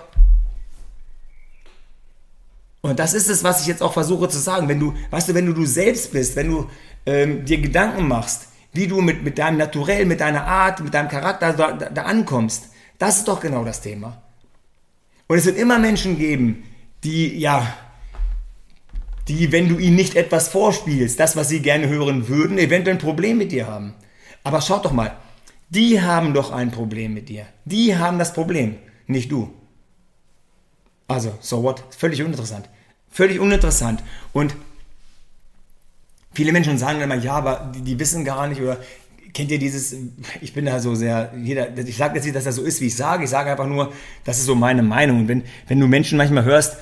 Und 2.81 2.99
das 2.99 3.13
ist 3.13 3.29
es, 3.29 3.43
was 3.43 3.61
ich 3.61 3.67
jetzt 3.67 3.81
auch 3.81 3.93
versuche 3.93 4.27
zu 4.27 4.37
sagen. 4.37 4.67
Wenn 4.67 4.79
du, 4.79 4.93
weißt 5.09 5.29
du, 5.29 5.33
wenn 5.33 5.45
du 5.45 5.53
du 5.53 5.65
selbst 5.65 6.11
bist, 6.11 6.35
wenn 6.35 6.49
du 6.49 6.69
ähm, 7.05 7.45
dir 7.45 7.59
Gedanken 7.59 8.07
machst, 8.07 8.49
wie 8.73 8.87
du 8.87 9.01
mit, 9.01 9.23
mit 9.23 9.37
deinem 9.37 9.57
Naturell, 9.57 10.05
mit 10.05 10.19
deiner 10.19 10.45
Art, 10.45 10.81
mit 10.81 10.93
deinem 10.93 11.07
Charakter 11.07 11.53
da, 11.53 11.71
da, 11.71 11.89
da 11.89 12.01
ankommst, 12.03 12.69
das 12.97 13.19
ist 13.19 13.27
doch 13.27 13.39
genau 13.39 13.63
das 13.63 13.81
Thema. 13.81 14.21
Und 15.27 15.37
es 15.37 15.45
wird 15.45 15.57
immer 15.57 15.79
Menschen 15.79 16.17
geben, 16.17 16.63
die, 17.03 17.37
ja, 17.37 17.73
die, 19.27 19.51
wenn 19.51 19.69
du 19.69 19.77
ihnen 19.77 19.95
nicht 19.95 20.15
etwas 20.15 20.49
vorspielst, 20.49 21.19
das, 21.19 21.35
was 21.35 21.49
sie 21.49 21.61
gerne 21.61 21.87
hören 21.87 22.27
würden, 22.27 22.57
eventuell 22.57 22.97
ein 22.97 23.01
Problem 23.01 23.37
mit 23.37 23.51
dir 23.51 23.67
haben. 23.67 23.93
Aber 24.43 24.61
schaut 24.61 24.85
doch 24.85 24.91
mal, 24.91 25.15
die 25.69 26.01
haben 26.01 26.33
doch 26.33 26.51
ein 26.51 26.71
Problem 26.71 27.13
mit 27.13 27.29
dir. 27.29 27.45
Die 27.65 27.97
haben 27.97 28.19
das 28.19 28.33
Problem, 28.33 28.75
nicht 29.07 29.31
du. 29.31 29.53
Also, 31.07 31.33
so 31.39 31.63
what? 31.63 31.83
Völlig 31.97 32.21
uninteressant. 32.21 32.69
Völlig 33.09 33.39
uninteressant. 33.39 34.03
Und 34.33 34.55
viele 36.33 36.51
Menschen 36.51 36.77
sagen 36.77 37.01
immer, 37.01 37.15
ja, 37.15 37.33
aber 37.33 37.71
die, 37.73 37.81
die 37.81 37.99
wissen 37.99 38.25
gar 38.25 38.47
nicht 38.47 38.61
oder 38.61 38.77
kennt 39.33 39.49
ihr 39.49 39.59
dieses, 39.59 39.95
ich 40.41 40.53
bin 40.53 40.65
da 40.65 40.79
so 40.79 40.95
sehr, 40.95 41.33
jeder, 41.41 41.75
ich 41.77 41.97
sage 41.97 42.15
jetzt 42.15 42.25
nicht, 42.25 42.35
dass 42.35 42.43
das 42.43 42.55
so 42.55 42.63
ist, 42.63 42.81
wie 42.81 42.87
ich 42.87 42.95
sage, 42.95 43.23
ich 43.23 43.29
sage 43.29 43.51
einfach 43.51 43.67
nur, 43.67 43.91
das 44.23 44.37
ist 44.37 44.45
so 44.45 44.55
meine 44.55 44.83
Meinung. 44.83 45.21
Und 45.21 45.27
wenn, 45.27 45.43
wenn 45.67 45.79
du 45.79 45.87
Menschen 45.87 46.17
manchmal 46.17 46.43
hörst, 46.43 46.77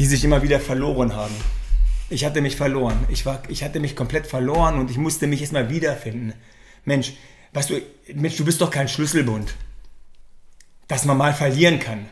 die 0.00 0.06
sich 0.06 0.24
immer 0.24 0.42
wieder 0.42 0.60
verloren 0.60 1.14
haben. 1.14 1.34
Ich 2.08 2.24
hatte 2.24 2.40
mich 2.40 2.56
verloren. 2.56 3.04
Ich, 3.10 3.26
war, 3.26 3.42
ich 3.48 3.62
hatte 3.62 3.80
mich 3.80 3.94
komplett 3.94 4.26
verloren 4.26 4.78
und 4.78 4.90
ich 4.90 4.96
musste 4.96 5.26
mich 5.26 5.42
erstmal 5.42 5.68
wiederfinden. 5.68 6.32
Mensch, 6.86 7.12
weißt 7.52 7.68
du, 7.68 7.82
Mensch, 8.14 8.34
du 8.38 8.46
bist 8.46 8.62
doch 8.62 8.70
kein 8.70 8.88
Schlüsselbund, 8.88 9.54
dass 10.88 11.04
man 11.04 11.18
mal 11.18 11.34
verlieren 11.34 11.78
kann. 11.80 12.06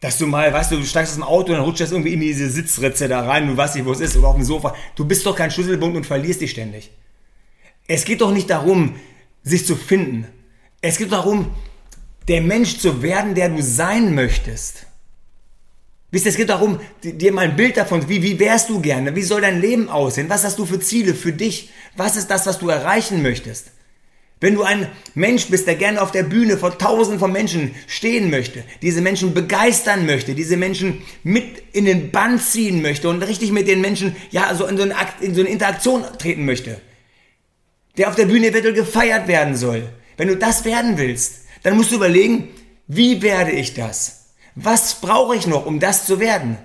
Dass 0.00 0.16
du 0.16 0.26
mal, 0.26 0.50
weißt 0.50 0.72
du, 0.72 0.76
du 0.76 0.86
steigst 0.86 1.12
aus 1.12 1.18
dem 1.18 1.24
Auto 1.24 1.52
und 1.52 1.58
dann 1.58 1.66
rutscht 1.66 1.82
das 1.82 1.92
irgendwie 1.92 2.14
in 2.14 2.20
diese 2.20 2.48
Sitzritze 2.48 3.06
da 3.06 3.20
rein, 3.20 3.48
du 3.48 3.54
weißt 3.54 3.74
nicht, 3.74 3.84
wo 3.84 3.92
es 3.92 4.00
ist, 4.00 4.16
oder 4.16 4.28
auf 4.28 4.36
dem 4.36 4.44
Sofa. 4.44 4.74
Du 4.96 5.04
bist 5.04 5.26
doch 5.26 5.36
kein 5.36 5.50
Schlüsselbund 5.50 5.94
und 5.96 6.06
verlierst 6.06 6.40
dich 6.40 6.52
ständig. 6.52 6.90
Es 7.86 8.06
geht 8.06 8.22
doch 8.22 8.32
nicht 8.32 8.48
darum, 8.48 8.96
sich 9.42 9.66
zu 9.66 9.76
finden. 9.76 10.26
Es 10.80 10.96
geht 10.96 11.12
darum, 11.12 11.54
der 12.28 12.40
Mensch 12.40 12.78
zu 12.78 13.02
werden, 13.02 13.34
der 13.34 13.50
du 13.50 13.62
sein 13.62 14.14
möchtest. 14.14 14.86
Wisst 16.10 16.26
ihr, 16.26 16.30
es 16.30 16.36
geht 16.36 16.48
darum, 16.48 16.80
dir 17.04 17.32
mal 17.32 17.42
ein 17.42 17.56
Bild 17.56 17.76
davon, 17.76 18.08
wie, 18.08 18.22
wie 18.22 18.38
wärst 18.40 18.68
du 18.68 18.80
gerne? 18.80 19.14
Wie 19.14 19.22
soll 19.22 19.42
dein 19.42 19.60
Leben 19.60 19.88
aussehen? 19.88 20.28
Was 20.28 20.44
hast 20.44 20.58
du 20.58 20.66
für 20.66 20.80
Ziele 20.80 21.14
für 21.14 21.32
dich? 21.32 21.70
Was 21.96 22.16
ist 22.16 22.28
das, 22.28 22.46
was 22.46 22.58
du 22.58 22.68
erreichen 22.68 23.22
möchtest? 23.22 23.70
Wenn 24.40 24.54
du 24.54 24.62
ein 24.62 24.88
Mensch 25.14 25.48
bist, 25.48 25.66
der 25.66 25.74
gerne 25.74 26.00
auf 26.00 26.12
der 26.12 26.22
Bühne 26.22 26.56
vor 26.56 26.78
tausenden 26.78 27.20
von 27.20 27.30
Menschen 27.30 27.74
stehen 27.86 28.30
möchte, 28.30 28.64
diese 28.80 29.02
Menschen 29.02 29.34
begeistern 29.34 30.06
möchte, 30.06 30.34
diese 30.34 30.56
Menschen 30.56 31.02
mit 31.22 31.62
in 31.72 31.84
den 31.84 32.10
Bann 32.10 32.40
ziehen 32.40 32.80
möchte 32.80 33.10
und 33.10 33.22
richtig 33.22 33.52
mit 33.52 33.68
den 33.68 33.82
Menschen, 33.82 34.16
ja, 34.30 34.52
so 34.54 34.66
in 34.66 34.78
so 34.78 34.82
eine, 34.84 34.94
in 35.20 35.34
so 35.34 35.42
eine 35.42 35.50
Interaktion 35.50 36.04
treten 36.18 36.46
möchte, 36.46 36.80
der 37.98 38.08
auf 38.08 38.16
der 38.16 38.24
Bühne 38.24 38.48
eventuell 38.48 38.74
gefeiert 38.74 39.28
werden 39.28 39.56
soll. 39.56 39.90
Wenn 40.16 40.28
du 40.28 40.36
das 40.36 40.64
werden 40.64 40.96
willst, 40.96 41.42
dann 41.62 41.76
musst 41.76 41.92
du 41.92 41.96
überlegen, 41.96 42.48
wie 42.86 43.20
werde 43.20 43.52
ich 43.52 43.74
das? 43.74 44.19
Was 44.54 45.00
brauche 45.00 45.36
ich 45.36 45.46
noch, 45.46 45.66
um 45.66 45.80
das 45.80 46.06
zu 46.06 46.20
werden? 46.20 46.58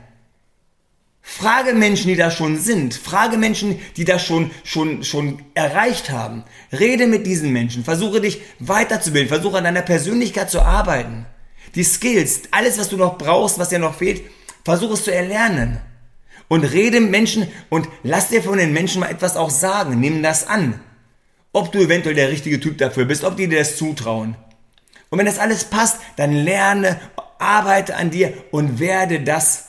Frage 1.28 1.74
Menschen, 1.74 2.08
die 2.08 2.16
da 2.16 2.30
schon 2.30 2.60
sind. 2.60 2.94
Frage 2.94 3.38
Menschen, 3.38 3.80
die 3.98 4.06
das 4.06 4.24
schon, 4.24 4.52
schon, 4.64 5.04
schon 5.04 5.42
erreicht 5.56 6.12
haben. 6.12 6.44
Rede 6.72 7.08
mit 7.08 7.26
diesen 7.26 7.52
Menschen. 7.52 7.84
Versuche 7.84 8.22
dich 8.22 8.42
weiterzubilden. 8.60 9.28
Versuche 9.28 9.58
an 9.58 9.64
deiner 9.64 9.82
Persönlichkeit 9.82 10.52
zu 10.52 10.62
arbeiten. 10.62 11.26
Die 11.74 11.84
Skills, 11.84 12.44
alles, 12.52 12.78
was 12.78 12.90
du 12.90 12.98
noch 12.98 13.18
brauchst, 13.18 13.58
was 13.58 13.70
dir 13.70 13.80
noch 13.80 13.96
fehlt, 13.96 14.22
versuche 14.64 14.94
es 14.94 15.04
zu 15.04 15.14
erlernen. 15.14 15.82
Und 16.48 16.64
rede 16.64 17.02
mit 17.02 17.10
Menschen 17.10 17.48
und 17.70 17.90
lass 18.04 18.30
dir 18.30 18.44
von 18.44 18.60
den 18.60 18.72
Menschen 18.72 19.00
mal 19.00 19.10
etwas 19.10 19.36
auch 19.36 19.50
sagen. 19.50 20.00
Nimm 20.00 20.22
das 20.22 20.48
an. 20.48 20.80
Ob 21.52 21.72
du 21.72 21.80
eventuell 21.80 22.16
der 22.16 22.30
richtige 22.30 22.60
Typ 22.60 22.78
dafür 22.78 23.06
bist, 23.06 23.24
ob 23.24 23.36
die 23.36 23.48
dir 23.48 23.60
das 23.60 23.78
zutrauen. 23.78 24.36
Und 25.10 25.20
wenn 25.20 25.26
das 25.26 25.40
alles 25.40 25.66
passt, 25.66 25.98
dann 26.18 26.34
lerne 26.34 27.00
arbeite 27.40 27.96
an 27.96 28.12
dir 28.12 28.34
und 28.52 28.80
werde 28.80 29.22
das. 29.22 29.66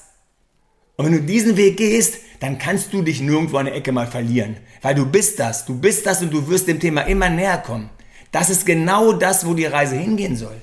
Und 0.96 1.06
wenn 1.06 1.12
du 1.12 1.22
diesen 1.22 1.56
Weg 1.56 1.76
gehst, 1.76 2.18
dann 2.40 2.58
kannst 2.58 2.92
du 2.92 3.02
dich 3.02 3.20
nirgendwo 3.20 3.58
an 3.58 3.66
der 3.66 3.74
Ecke 3.74 3.92
mal 3.92 4.06
verlieren. 4.06 4.56
Weil 4.82 4.94
du 4.94 5.06
bist 5.06 5.38
das, 5.38 5.64
du 5.64 5.78
bist 5.78 6.06
das 6.06 6.22
und 6.22 6.32
du 6.32 6.48
wirst 6.48 6.68
dem 6.68 6.80
Thema 6.80 7.02
immer 7.02 7.28
näher 7.28 7.58
kommen. 7.58 7.90
Das 8.32 8.50
ist 8.50 8.66
genau 8.66 9.12
das, 9.12 9.46
wo 9.46 9.54
die 9.54 9.66
Reise 9.66 9.96
hingehen 9.96 10.36
soll. 10.36 10.56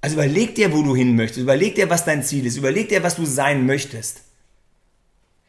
Also 0.00 0.16
überleg 0.16 0.54
dir, 0.54 0.72
wo 0.72 0.82
du 0.82 0.94
hin 0.94 1.16
möchtest. 1.16 1.40
Überleg 1.40 1.74
dir, 1.74 1.90
was 1.90 2.04
dein 2.04 2.22
Ziel 2.22 2.46
ist. 2.46 2.56
Überleg 2.56 2.88
dir, 2.88 3.02
was 3.02 3.16
du 3.16 3.24
sein 3.24 3.66
möchtest. 3.66 4.22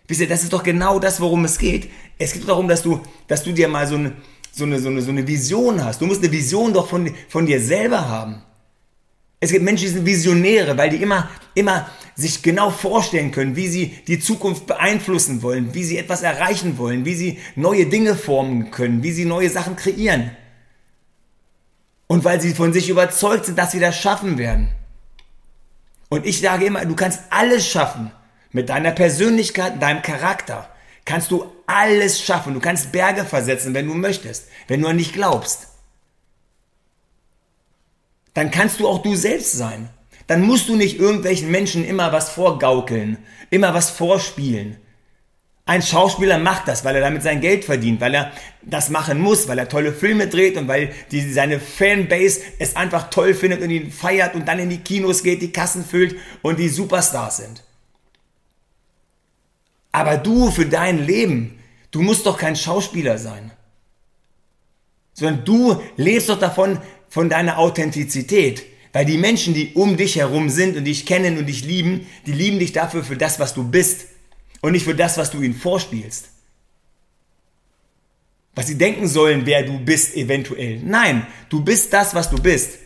Wisst 0.08 0.22
ihr, 0.22 0.28
das 0.28 0.44
ist 0.44 0.54
doch 0.54 0.64
genau 0.64 1.00
das, 1.00 1.20
worum 1.20 1.46
es 1.46 1.58
geht. 1.58 1.90
Es 2.18 2.34
geht 2.34 2.48
darum, 2.48 2.68
dass 2.68 2.82
du, 2.82 3.02
dass 3.28 3.44
du 3.44 3.52
dir 3.52 3.68
mal 3.68 3.88
so 3.88 3.96
eine, 3.96 4.14
so 4.52 4.64
eine, 4.64 4.80
so 4.80 4.90
eine, 4.90 5.02
so 5.02 5.12
eine 5.12 5.28
Vision 5.28 5.84
hast. 5.84 6.02
Du 6.02 6.06
musst 6.06 6.24
eine 6.24 6.32
Vision 6.32 6.74
doch 6.74 6.88
von, 6.88 7.14
von 7.28 7.46
dir 7.46 7.60
selber 7.60 8.08
haben. 8.08 8.42
Es 9.40 9.52
gibt 9.52 9.64
Menschen, 9.64 9.86
die 9.86 9.94
sind 9.94 10.06
Visionäre, 10.06 10.78
weil 10.78 10.90
die 10.90 11.02
immer, 11.02 11.30
immer 11.54 11.90
sich 12.16 12.42
genau 12.42 12.72
vorstellen 12.72 13.32
können, 13.32 13.56
wie 13.56 13.68
sie 13.68 13.90
die 14.08 14.20
Zukunft 14.20 14.66
beeinflussen 14.66 15.44
wollen, 15.44 15.76
wie 15.76 15.84
sie 15.84 15.98
etwas 15.98 16.24
erreichen 16.24 16.80
wollen, 16.80 17.06
wie 17.06 17.14
sie 17.14 17.40
neue 17.56 17.86
Dinge 17.86 18.16
formen 18.16 18.72
können, 18.72 19.04
wie 19.04 19.12
sie 19.12 19.26
neue 19.26 19.50
Sachen 19.50 19.76
kreieren. 19.76 20.32
Und 22.08 22.24
weil 22.24 22.42
sie 22.42 22.56
von 22.56 22.74
sich 22.74 22.90
überzeugt 22.90 23.46
sind, 23.46 23.60
dass 23.60 23.72
sie 23.72 23.80
das 23.80 23.96
schaffen 23.96 24.40
werden. 24.40 24.70
Und 26.10 26.26
ich 26.26 26.40
sage 26.40 26.66
immer, 26.66 26.86
du 26.86 26.96
kannst 26.96 27.20
alles 27.30 27.68
schaffen. 27.68 28.12
Mit 28.52 28.70
deiner 28.70 28.92
Persönlichkeit, 28.92 29.82
deinem 29.82 30.02
Charakter 30.02 30.70
kannst 31.06 31.30
du 31.30 31.46
alles 31.68 32.22
schaffen. 32.22 32.54
Du 32.54 32.60
kannst 32.60 32.92
Berge 32.92 33.26
versetzen, 33.26 33.74
wenn 33.74 33.88
du 33.88 33.94
möchtest, 33.94 34.48
wenn 34.68 34.82
du 34.82 34.88
an 34.88 34.98
dich 34.98 35.14
glaubst 35.14 35.68
dann 38.38 38.52
kannst 38.52 38.80
du 38.80 38.88
auch 38.88 39.02
du 39.02 39.16
selbst 39.16 39.54
sein. 39.54 39.90
Dann 40.28 40.44
musst 40.44 40.70
du 40.70 40.76
nicht 40.76 41.00
irgendwelchen 41.00 41.50
Menschen 41.50 41.84
immer 41.84 42.12
was 42.12 42.30
vorgaukeln, 42.30 43.18
immer 43.50 43.74
was 43.74 43.90
vorspielen. 43.90 44.78
Ein 45.66 45.82
Schauspieler 45.82 46.38
macht 46.38 46.68
das, 46.68 46.86
weil 46.86 46.94
er 46.94 47.02
damit 47.02 47.24
sein 47.24 47.42
Geld 47.42 47.66
verdient, 47.66 48.00
weil 48.00 48.14
er 48.14 48.32
das 48.62 48.92
machen 48.92 49.20
muss, 49.20 49.48
weil 49.48 49.58
er 49.58 49.68
tolle 49.68 49.92
Filme 49.92 50.28
dreht 50.28 50.56
und 50.56 50.68
weil 50.68 50.94
die, 51.10 51.22
seine 51.34 51.60
Fanbase 51.60 52.42
es 52.60 52.76
einfach 52.76 53.10
toll 53.10 53.34
findet 53.34 53.64
und 53.64 53.72
ihn 53.72 53.92
feiert 53.92 54.36
und 54.36 54.48
dann 54.48 54.60
in 54.60 54.70
die 54.70 54.82
Kinos 54.82 55.24
geht, 55.24 55.42
die 55.42 55.52
Kassen 55.52 55.84
füllt 55.84 56.16
und 56.44 56.60
die 56.60 56.70
Superstars 56.70 57.38
sind. 57.38 57.64
Aber 59.92 60.16
du 60.16 60.52
für 60.52 60.68
dein 60.68 61.04
Leben, 61.04 61.58
du 61.90 62.04
musst 62.04 62.28
doch 62.28 62.38
kein 62.38 62.56
Schauspieler 62.56 63.18
sein, 63.18 63.52
sondern 65.14 65.44
du 65.44 65.82
lebst 65.96 66.30
doch 66.30 66.38
davon, 66.38 66.80
von 67.10 67.30
deiner 67.30 67.58
Authentizität. 67.58 68.64
Weil 68.94 69.06
die 69.06 69.18
Menschen, 69.18 69.54
die 69.54 69.74
um 69.74 69.98
dich 69.98 70.16
herum 70.16 70.50
sind 70.50 70.76
und 70.76 70.86
dich 70.86 71.06
kennen 71.06 71.38
und 71.38 71.46
dich 71.46 71.64
lieben, 71.64 72.08
die 72.26 72.32
lieben 72.32 72.58
dich 72.58 72.74
dafür 72.74 73.04
für 73.04 73.18
das, 73.18 73.40
was 73.40 73.54
du 73.54 73.64
bist 73.64 74.08
und 74.62 74.72
nicht 74.72 74.86
für 74.86 74.96
das, 74.96 75.18
was 75.18 75.30
du 75.30 75.42
ihnen 75.42 75.54
vorspielst. 75.54 76.30
Was 78.56 78.66
sie 78.66 78.78
denken 78.78 79.08
sollen, 79.08 79.46
wer 79.46 79.62
du 79.64 79.78
bist 79.78 80.16
eventuell. 80.16 80.80
Nein, 80.84 81.28
du 81.50 81.64
bist 81.64 81.94
das, 81.94 82.16
was 82.16 82.32
du 82.32 82.42
bist. 82.42 82.80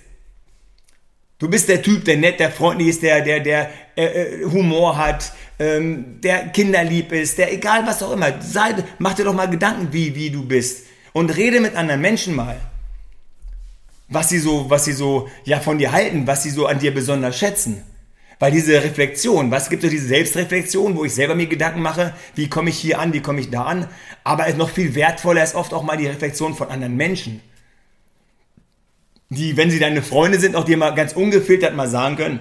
Du 1.39 1.49
bist 1.49 1.69
der 1.69 1.81
Typ, 1.81 2.03
der 2.03 2.17
nett, 2.17 2.39
der 2.39 2.51
freundlich 2.51 2.89
ist, 2.89 3.03
der, 3.03 3.21
der, 3.21 3.39
der 3.39 3.71
äh, 3.95 4.03
äh 4.03 4.45
Humor 4.45 4.97
hat, 4.97 5.31
ähm, 5.59 6.19
der 6.21 6.49
kinderlieb 6.49 7.13
ist, 7.13 7.37
der 7.37 7.53
egal 7.53 7.87
was 7.87 8.03
auch 8.03 8.11
immer. 8.11 8.41
Sei, 8.41 8.75
mach 8.99 9.13
dir 9.13 9.23
doch 9.23 9.33
mal 9.33 9.49
Gedanken, 9.49 9.93
wie, 9.93 10.13
wie 10.13 10.29
du 10.29 10.45
bist. 10.45 10.87
Und 11.13 11.35
rede 11.35 11.61
mit 11.61 11.75
anderen 11.75 12.01
Menschen 12.01 12.35
mal 12.35 12.59
was 14.11 14.27
sie 14.29 14.39
so, 14.39 14.69
was 14.69 14.85
sie 14.85 14.91
so, 14.91 15.29
ja, 15.45 15.59
von 15.59 15.77
dir 15.77 15.91
halten, 15.93 16.27
was 16.27 16.43
sie 16.43 16.49
so 16.49 16.67
an 16.67 16.79
dir 16.79 16.93
besonders 16.93 17.39
schätzen. 17.39 17.83
Weil 18.39 18.51
diese 18.51 18.83
Reflexion, 18.83 19.51
was 19.51 19.69
gibt 19.69 19.83
so 19.83 19.89
diese 19.89 20.07
Selbstreflexion, 20.07 20.97
wo 20.97 21.05
ich 21.05 21.15
selber 21.15 21.33
mir 21.33 21.47
Gedanken 21.47 21.81
mache, 21.81 22.13
wie 22.35 22.49
komme 22.49 22.71
ich 22.71 22.77
hier 22.77 22.99
an, 22.99 23.13
wie 23.13 23.21
komme 23.21 23.39
ich 23.39 23.49
da 23.49 23.63
an, 23.63 23.87
aber 24.23 24.51
noch 24.53 24.69
viel 24.69 24.95
wertvoller 24.95 25.43
ist 25.43 25.55
oft 25.55 25.73
auch 25.73 25.83
mal 25.83 25.95
die 25.95 26.07
Reflexion 26.07 26.55
von 26.55 26.67
anderen 26.67 26.97
Menschen. 26.97 27.41
Die, 29.29 29.55
wenn 29.55 29.71
sie 29.71 29.79
deine 29.79 30.01
Freunde 30.01 30.39
sind, 30.39 30.57
auch 30.57 30.65
dir 30.65 30.75
mal 30.75 30.93
ganz 30.93 31.13
ungefiltert 31.13 31.73
mal 31.73 31.87
sagen 31.87 32.17
können, 32.17 32.39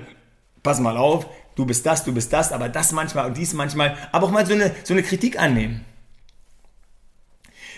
pass 0.64 0.80
mal 0.80 0.96
auf, 0.96 1.28
du 1.54 1.66
bist 1.66 1.86
das, 1.86 2.02
du 2.02 2.12
bist 2.12 2.32
das, 2.32 2.50
aber 2.50 2.68
das 2.68 2.90
manchmal 2.90 3.26
und 3.26 3.36
dies 3.36 3.52
manchmal, 3.52 3.96
aber 4.10 4.26
auch 4.26 4.32
mal 4.32 4.44
so 4.44 4.54
eine, 4.54 4.74
so 4.82 4.94
eine 4.94 5.04
Kritik 5.04 5.38
annehmen. 5.38 5.84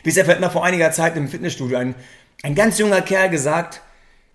Bisher 0.03 0.25
fällt 0.25 0.41
mir 0.41 0.51
vor 0.51 0.65
einiger 0.65 0.91
Zeit 0.93 1.17
im 1.17 1.29
Fitnessstudio 1.29 1.77
ein, 1.77 1.95
ein 2.43 2.55
ganz 2.55 2.79
junger 2.79 3.03
Kerl 3.03 3.31
gesagt, 3.31 3.81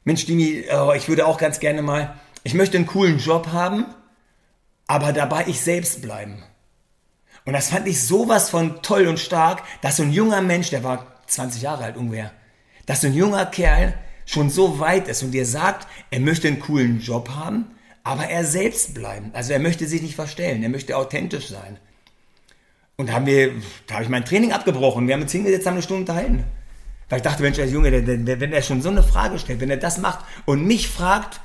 Mensch, 0.04 0.26
Dini, 0.26 0.64
oh, 0.74 0.94
ich 0.96 1.10
würde 1.10 1.26
auch 1.26 1.38
ganz 1.38 1.60
gerne 1.60 1.82
mal, 1.82 2.16
ich 2.44 2.54
möchte 2.54 2.78
einen 2.78 2.88
coolen 2.88 3.20
Job 3.20 3.48
haben, 3.48 3.86
aber 4.88 5.12
dabei 5.12 5.46
ich 5.48 5.60
selbst 5.60 6.02
bleiben. 6.02 6.44
Und 7.46 7.54
das 7.54 7.70
fand 7.70 7.88
ich 7.88 8.02
sowas 8.02 8.50
von 8.50 8.82
toll 8.82 9.08
und 9.08 9.20
stark, 9.20 9.64
dass 9.82 9.98
so 9.98 10.04
ein 10.04 10.12
junger 10.12 10.42
Mensch, 10.42 10.70
der 10.70 10.84
war 10.84 11.08
20 11.28 11.62
Jahre 11.62 11.84
alt 11.84 11.98
ungefähr, 11.98 12.32
dass 12.86 13.02
so 13.02 13.08
ein 13.08 13.14
junger 13.14 13.46
Kerl 13.46 13.94
schon 14.26 14.50
so 14.50 14.80
weit 14.80 15.08
ist 15.08 15.24
und 15.24 15.32
dir 15.32 15.46
sagt, 15.46 15.88
er 16.10 16.20
möchte 16.20 16.48
einen 16.48 16.60
coolen 16.60 17.02
Job 17.02 17.30
haben, 17.30 17.66
aber 18.04 18.28
er 18.28 18.46
selbst 18.46 18.94
bleiben. 18.94 19.32
Also 19.34 19.54
er 19.54 19.60
möchte 19.60 19.88
sich 19.88 20.02
nicht 20.02 20.16
verstellen, 20.16 20.64
er 20.64 20.70
möchte 20.70 20.96
authentisch 20.96 21.50
sein. 21.50 21.78
Und 22.96 23.10
da 23.10 23.14
haben 23.14 23.26
wir, 23.26 23.52
da 23.86 23.96
habe 23.96 24.04
ich 24.04 24.10
mein 24.10 24.26
Training 24.26 24.54
abgebrochen. 24.54 25.08
Wir 25.08 25.14
haben 25.16 25.22
uns 25.22 25.32
hingesetzt, 25.32 25.68
haben 25.68 25.74
eine 25.74 25.84
Stunde 25.84 26.02
unterhalten. 26.02 26.44
Weil 27.10 27.18
ich 27.18 27.24
dachte, 27.24 27.42
Mensch, 27.42 27.58
der 27.58 27.68
Junge, 27.68 27.92
wenn 27.92 28.54
er 28.54 28.62
schon 28.62 28.82
so 28.82 28.90
eine 28.90 29.04
Frage 29.04 29.40
stellt, 29.40 29.62
wenn 29.62 29.70
er 29.70 29.78
das 29.78 29.98
macht 29.98 30.26
und 30.46 30.66
mich 30.66 30.90
fragt, 30.90 31.40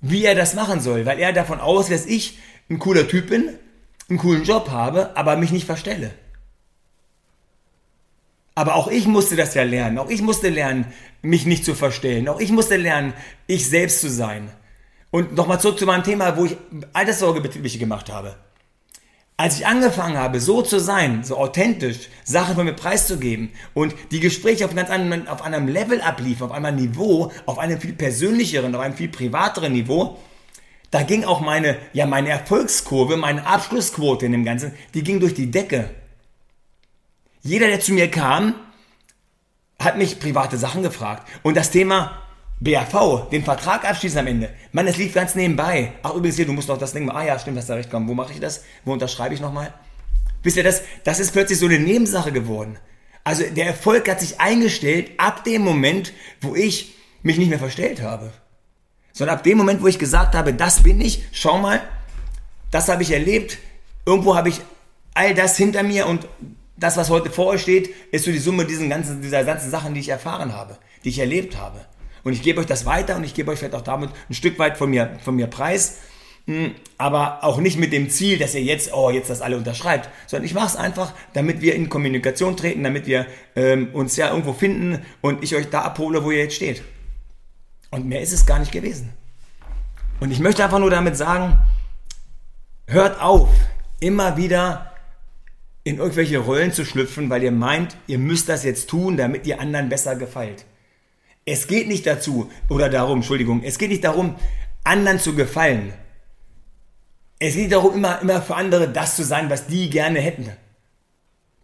wie 0.00 0.24
er 0.24 0.34
das 0.34 0.54
machen 0.54 0.80
soll, 0.80 1.06
weil 1.06 1.20
er 1.20 1.32
davon 1.32 1.60
ausgeht, 1.60 1.98
dass 1.98 2.06
ich 2.06 2.38
ein 2.68 2.80
cooler 2.80 3.06
Typ 3.06 3.28
bin, 3.28 3.50
einen 4.08 4.18
coolen 4.18 4.42
Job 4.42 4.70
habe, 4.70 5.16
aber 5.16 5.36
mich 5.36 5.52
nicht 5.52 5.66
verstelle. 5.66 6.10
Aber 8.54 8.74
auch 8.74 8.88
ich 8.88 9.06
musste 9.06 9.36
das 9.36 9.54
ja 9.54 9.62
lernen. 9.62 9.98
Auch 9.98 10.10
ich 10.10 10.20
musste 10.20 10.48
lernen, 10.48 10.86
mich 11.22 11.46
nicht 11.46 11.64
zu 11.64 11.74
verstellen. 11.74 12.28
Auch 12.28 12.40
ich 12.40 12.50
musste 12.50 12.76
lernen, 12.76 13.14
ich 13.46 13.68
selbst 13.68 14.00
zu 14.00 14.10
sein. 14.10 14.50
Und 15.10 15.34
nochmal 15.34 15.60
zurück 15.60 15.78
zu 15.78 15.86
meinem 15.86 16.04
Thema, 16.04 16.36
wo 16.36 16.44
ich 16.44 16.56
Alterssorge 16.92 17.40
betriebliche 17.40 17.78
gemacht 17.78 18.10
habe. 18.10 18.36
Als 19.42 19.58
ich 19.58 19.66
angefangen 19.66 20.16
habe, 20.16 20.38
so 20.38 20.62
zu 20.62 20.78
sein, 20.78 21.24
so 21.24 21.36
authentisch, 21.36 22.10
Sachen 22.22 22.54
von 22.54 22.64
mir 22.64 22.74
preiszugeben 22.74 23.50
und 23.74 23.92
die 24.12 24.20
Gespräche 24.20 24.64
auf 24.64 24.70
einem 24.70 24.76
ganz 24.76 24.90
anderen, 24.90 25.26
auf 25.26 25.42
einem 25.42 25.66
Level 25.66 26.00
abliefen, 26.00 26.44
auf 26.44 26.52
einem 26.52 26.76
Niveau, 26.76 27.32
auf 27.44 27.58
einem 27.58 27.80
viel 27.80 27.92
persönlicheren, 27.92 28.72
auf 28.72 28.80
einem 28.80 28.94
viel 28.94 29.08
privateren 29.08 29.72
Niveau, 29.72 30.16
da 30.92 31.02
ging 31.02 31.24
auch 31.24 31.40
meine, 31.40 31.76
ja, 31.92 32.06
meine 32.06 32.28
Erfolgskurve, 32.28 33.16
meine 33.16 33.44
Abschlussquote 33.44 34.26
in 34.26 34.30
dem 34.30 34.44
Ganzen, 34.44 34.74
die 34.94 35.02
ging 35.02 35.18
durch 35.18 35.34
die 35.34 35.50
Decke. 35.50 35.90
Jeder, 37.42 37.66
der 37.66 37.80
zu 37.80 37.94
mir 37.94 38.08
kam, 38.08 38.54
hat 39.80 39.98
mich 39.98 40.20
private 40.20 40.56
Sachen 40.56 40.84
gefragt. 40.84 41.28
Und 41.42 41.56
das 41.56 41.72
Thema 41.72 42.21
BAV, 42.62 43.28
den 43.30 43.42
Vertrag 43.42 43.84
abschließen 43.84 44.20
am 44.20 44.26
Ende. 44.26 44.50
Mann, 44.70 44.86
es 44.86 44.96
lief 44.96 45.14
ganz 45.14 45.34
nebenbei. 45.34 45.92
Ach, 46.02 46.14
übrigens 46.14 46.36
hier, 46.36 46.46
du 46.46 46.52
musst 46.52 46.68
doch 46.68 46.78
das 46.78 46.92
Ding, 46.92 47.10
ah 47.10 47.24
ja, 47.24 47.38
stimmt, 47.38 47.58
hast 47.58 47.68
da 47.68 47.74
recht, 47.74 47.90
komm, 47.90 48.08
wo 48.08 48.14
mache 48.14 48.32
ich 48.32 48.40
das? 48.40 48.62
Wo 48.84 48.92
unterschreibe 48.92 49.34
ich 49.34 49.40
nochmal? 49.40 49.74
Wisst 50.42 50.56
ihr, 50.56 50.62
das, 50.62 50.82
das 51.04 51.18
ist 51.18 51.32
plötzlich 51.32 51.58
so 51.58 51.66
eine 51.66 51.78
Nebensache 51.78 52.30
geworden. 52.30 52.78
Also 53.24 53.44
der 53.44 53.66
Erfolg 53.66 54.08
hat 54.08 54.20
sich 54.20 54.40
eingestellt 54.40 55.10
ab 55.16 55.44
dem 55.44 55.62
Moment, 55.62 56.12
wo 56.40 56.54
ich 56.54 56.94
mich 57.22 57.38
nicht 57.38 57.48
mehr 57.48 57.58
verstellt 57.58 58.02
habe. 58.02 58.32
Sondern 59.12 59.36
ab 59.36 59.44
dem 59.44 59.58
Moment, 59.58 59.82
wo 59.82 59.88
ich 59.88 59.98
gesagt 59.98 60.34
habe, 60.34 60.54
das 60.54 60.82
bin 60.82 61.00
ich, 61.00 61.24
schau 61.32 61.58
mal, 61.58 61.80
das 62.70 62.88
habe 62.88 63.02
ich 63.02 63.10
erlebt, 63.10 63.58
irgendwo 64.06 64.36
habe 64.36 64.48
ich 64.48 64.60
all 65.14 65.34
das 65.34 65.56
hinter 65.56 65.82
mir 65.82 66.06
und 66.06 66.26
das, 66.76 66.96
was 66.96 67.10
heute 67.10 67.30
vor 67.30 67.46
euch 67.46 67.62
steht, 67.62 67.94
ist 68.10 68.24
so 68.24 68.32
die 68.32 68.38
Summe 68.38 68.64
dieser 68.64 68.86
ganzen, 68.86 69.20
dieser 69.20 69.44
ganzen 69.44 69.70
Sachen, 69.70 69.94
die 69.94 70.00
ich 70.00 70.08
erfahren 70.08 70.54
habe, 70.54 70.78
die 71.04 71.10
ich 71.10 71.18
erlebt 71.18 71.56
habe. 71.56 71.86
Und 72.24 72.32
ich 72.32 72.42
gebe 72.42 72.60
euch 72.60 72.66
das 72.66 72.86
weiter 72.86 73.16
und 73.16 73.24
ich 73.24 73.34
gebe 73.34 73.50
euch 73.50 73.58
vielleicht 73.58 73.74
auch 73.74 73.82
damit 73.82 74.10
ein 74.28 74.34
Stück 74.34 74.58
weit 74.58 74.76
von 74.76 74.90
mir, 74.90 75.18
von 75.24 75.34
mir 75.34 75.46
preis. 75.46 75.98
Hm, 76.46 76.74
aber 76.98 77.44
auch 77.44 77.58
nicht 77.58 77.78
mit 77.78 77.92
dem 77.92 78.10
Ziel, 78.10 78.38
dass 78.38 78.54
ihr 78.54 78.62
jetzt, 78.62 78.92
oh, 78.92 79.10
jetzt 79.10 79.30
das 79.30 79.42
alle 79.42 79.56
unterschreibt, 79.56 80.08
sondern 80.26 80.44
ich 80.44 80.54
mache 80.54 80.66
es 80.66 80.76
einfach, 80.76 81.12
damit 81.34 81.60
wir 81.60 81.74
in 81.74 81.88
Kommunikation 81.88 82.56
treten, 82.56 82.82
damit 82.82 83.06
wir 83.06 83.26
ähm, 83.54 83.90
uns 83.92 84.16
ja 84.16 84.30
irgendwo 84.30 84.52
finden 84.52 85.04
und 85.20 85.44
ich 85.44 85.54
euch 85.54 85.70
da 85.70 85.82
abhole, 85.82 86.24
wo 86.24 86.32
ihr 86.32 86.38
jetzt 86.38 86.56
steht. 86.56 86.82
Und 87.90 88.06
mehr 88.06 88.20
ist 88.20 88.32
es 88.32 88.44
gar 88.44 88.58
nicht 88.58 88.72
gewesen. 88.72 89.12
Und 90.18 90.32
ich 90.32 90.40
möchte 90.40 90.64
einfach 90.64 90.78
nur 90.80 90.90
damit 90.90 91.16
sagen, 91.16 91.58
hört 92.86 93.20
auf, 93.20 93.48
immer 94.00 94.36
wieder 94.36 94.92
in 95.84 95.98
irgendwelche 95.98 96.38
Rollen 96.38 96.72
zu 96.72 96.84
schlüpfen, 96.84 97.30
weil 97.30 97.42
ihr 97.42 97.52
meint, 97.52 97.96
ihr 98.06 98.18
müsst 98.18 98.48
das 98.48 98.64
jetzt 98.64 98.88
tun, 98.88 99.16
damit 99.16 99.46
ihr 99.46 99.60
anderen 99.60 99.88
besser 99.88 100.16
gefällt. 100.16 100.64
Es 101.44 101.66
geht 101.66 101.88
nicht 101.88 102.06
dazu, 102.06 102.50
oder 102.68 102.88
darum, 102.88 103.18
Entschuldigung, 103.18 103.62
es 103.64 103.78
geht 103.78 103.90
nicht 103.90 104.04
darum, 104.04 104.36
anderen 104.84 105.18
zu 105.18 105.34
gefallen. 105.34 105.92
Es 107.38 107.54
geht 107.54 107.72
darum, 107.72 107.94
immer, 107.94 108.20
immer 108.20 108.40
für 108.40 108.54
andere 108.54 108.88
das 108.88 109.16
zu 109.16 109.24
sein, 109.24 109.50
was 109.50 109.66
die 109.66 109.90
gerne 109.90 110.20
hätten. 110.20 110.50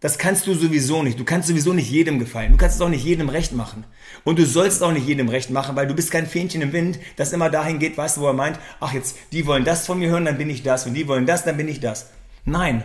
Das 0.01 0.17
kannst 0.17 0.47
du 0.47 0.53
sowieso 0.53 1.03
nicht. 1.03 1.19
Du 1.19 1.25
kannst 1.25 1.49
sowieso 1.49 1.73
nicht 1.73 1.89
jedem 1.89 2.19
gefallen. 2.19 2.53
Du 2.53 2.57
kannst 2.57 2.77
es 2.77 2.81
auch 2.81 2.89
nicht 2.89 3.03
jedem 3.03 3.27
recht 3.27 3.53
machen. 3.53 3.83
Und 4.23 4.39
du 4.39 4.45
sollst 4.45 4.77
es 4.77 4.81
auch 4.81 4.93
nicht 4.93 5.07
jedem 5.07 5.27
recht 5.27 5.49
machen, 5.49 5.75
weil 5.75 5.87
du 5.87 5.93
bist 5.93 6.11
kein 6.11 6.25
Fähnchen 6.25 6.61
im 6.61 6.71
Wind, 6.71 6.99
das 7.17 7.33
immer 7.33 7.49
dahin 7.49 7.79
geht, 7.79 7.97
weißt 7.97 8.17
du, 8.17 8.21
wo 8.21 8.27
er 8.27 8.33
meint, 8.33 8.59
ach 8.79 8.93
jetzt, 8.93 9.17
die 9.33 9.45
wollen 9.45 9.65
das 9.65 9.85
von 9.85 9.99
mir 9.99 10.09
hören, 10.09 10.25
dann 10.25 10.37
bin 10.37 10.49
ich 10.49 10.63
das. 10.63 10.85
Und 10.85 10.93
die 10.93 11.07
wollen 11.07 11.25
das, 11.25 11.43
dann 11.43 11.57
bin 11.57 11.67
ich 11.67 11.81
das. 11.81 12.09
Nein. 12.45 12.83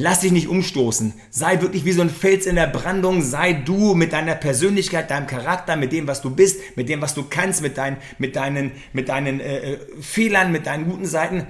Lass 0.00 0.20
dich 0.20 0.30
nicht 0.30 0.46
umstoßen. 0.46 1.12
Sei 1.28 1.60
wirklich 1.60 1.84
wie 1.84 1.90
so 1.90 2.02
ein 2.02 2.08
Fels 2.08 2.46
in 2.46 2.54
der 2.54 2.68
Brandung. 2.68 3.20
Sei 3.20 3.52
du 3.52 3.96
mit 3.96 4.12
deiner 4.12 4.36
Persönlichkeit, 4.36 5.10
deinem 5.10 5.26
Charakter, 5.26 5.74
mit 5.74 5.90
dem, 5.90 6.06
was 6.06 6.22
du 6.22 6.30
bist, 6.30 6.76
mit 6.76 6.88
dem, 6.88 7.02
was 7.02 7.14
du 7.14 7.24
kannst, 7.28 7.62
mit, 7.62 7.76
dein, 7.76 7.96
mit 8.16 8.36
deinen, 8.36 8.70
mit 8.92 9.08
deinen 9.08 9.40
äh, 9.40 9.72
äh, 9.72 9.78
Fehlern, 10.00 10.52
mit 10.52 10.66
deinen 10.66 10.88
guten 10.88 11.04
Seiten. 11.04 11.48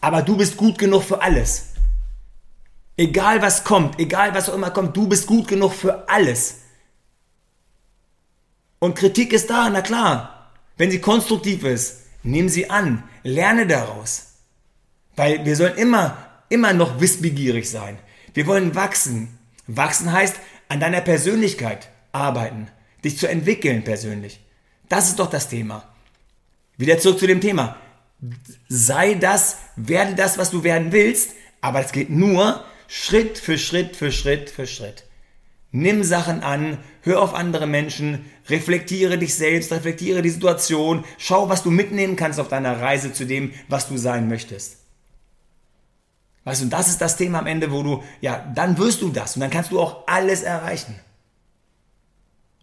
Aber 0.00 0.22
du 0.22 0.38
bist 0.38 0.56
gut 0.56 0.78
genug 0.78 1.02
für 1.02 1.20
alles. 1.20 1.74
Egal 2.96 3.42
was 3.42 3.64
kommt, 3.64 4.00
egal 4.00 4.32
was 4.34 4.48
auch 4.48 4.54
immer 4.54 4.70
kommt, 4.70 4.96
du 4.96 5.06
bist 5.06 5.26
gut 5.26 5.46
genug 5.46 5.74
für 5.74 6.08
alles. 6.08 6.60
Und 8.78 8.94
Kritik 8.94 9.34
ist 9.34 9.50
da, 9.50 9.68
na 9.68 9.82
klar. 9.82 10.52
Wenn 10.78 10.90
sie 10.90 11.02
konstruktiv 11.02 11.64
ist, 11.64 11.98
nimm 12.22 12.48
sie 12.48 12.70
an, 12.70 13.02
lerne 13.24 13.66
daraus. 13.66 14.36
Weil 15.16 15.44
wir 15.44 15.54
sollen 15.54 15.76
immer 15.76 16.29
immer 16.50 16.74
noch 16.74 17.00
wissbegierig 17.00 17.70
sein. 17.70 17.98
Wir 18.34 18.46
wollen 18.46 18.74
wachsen. 18.74 19.38
Wachsen 19.66 20.12
heißt 20.12 20.36
an 20.68 20.80
deiner 20.80 21.00
Persönlichkeit 21.00 21.88
arbeiten, 22.12 22.68
dich 23.02 23.16
zu 23.16 23.26
entwickeln 23.28 23.82
persönlich. 23.82 24.40
Das 24.88 25.08
ist 25.08 25.18
doch 25.18 25.30
das 25.30 25.48
Thema. 25.48 25.88
Wieder 26.76 26.98
zurück 26.98 27.18
zu 27.18 27.26
dem 27.26 27.40
Thema. 27.40 27.76
Sei 28.68 29.14
das, 29.14 29.58
werde 29.76 30.14
das, 30.14 30.36
was 30.36 30.50
du 30.50 30.62
werden 30.62 30.92
willst, 30.92 31.30
aber 31.60 31.80
es 31.80 31.92
geht 31.92 32.10
nur 32.10 32.62
Schritt 32.88 33.38
für 33.38 33.56
Schritt 33.56 33.96
für 33.96 34.12
Schritt 34.12 34.50
für 34.50 34.66
Schritt. 34.66 35.04
Nimm 35.72 36.02
Sachen 36.02 36.42
an, 36.42 36.78
hör 37.02 37.22
auf 37.22 37.32
andere 37.32 37.68
Menschen, 37.68 38.24
reflektiere 38.48 39.18
dich 39.18 39.36
selbst, 39.36 39.70
reflektiere 39.70 40.20
die 40.20 40.30
Situation, 40.30 41.04
schau, 41.16 41.48
was 41.48 41.62
du 41.62 41.70
mitnehmen 41.70 42.16
kannst 42.16 42.40
auf 42.40 42.48
deiner 42.48 42.80
Reise 42.80 43.12
zu 43.12 43.24
dem, 43.24 43.52
was 43.68 43.88
du 43.88 43.96
sein 43.96 44.28
möchtest. 44.28 44.79
Weißt 46.50 46.62
du, 46.62 46.64
und 46.64 46.72
das 46.72 46.88
ist 46.88 47.00
das 47.00 47.16
Thema 47.16 47.38
am 47.38 47.46
Ende, 47.46 47.70
wo 47.70 47.84
du, 47.84 48.02
ja, 48.20 48.44
dann 48.56 48.76
wirst 48.76 49.02
du 49.02 49.10
das 49.10 49.36
und 49.36 49.40
dann 49.40 49.50
kannst 49.50 49.70
du 49.70 49.78
auch 49.78 50.08
alles 50.08 50.42
erreichen. 50.42 50.96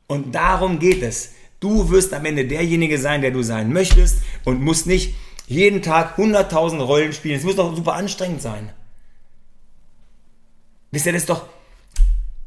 Und 0.08 0.36
darum 0.36 0.80
geht 0.80 1.02
es. 1.02 1.36
Du 1.62 1.90
wirst 1.90 2.14
am 2.14 2.26
Ende 2.26 2.46
derjenige 2.46 2.98
sein, 2.98 3.22
der 3.22 3.32
du 3.32 3.44
sein 3.44 3.72
möchtest 3.72 4.24
und 4.44 4.62
musst 4.62 4.88
nicht 4.88 5.16
jeden 5.48 5.82
Tag 5.82 6.18
100.000 6.20 6.82
Rollen 6.82 7.14
spielen. 7.14 7.38
Es 7.38 7.46
muss 7.46 7.56
doch 7.56 7.74
super 7.78 7.94
anstrengend 7.94 8.42
sein. 8.42 8.72
Wisst 10.92 11.06
ihr 11.06 11.14
das 11.14 11.26
doch? 11.26 11.46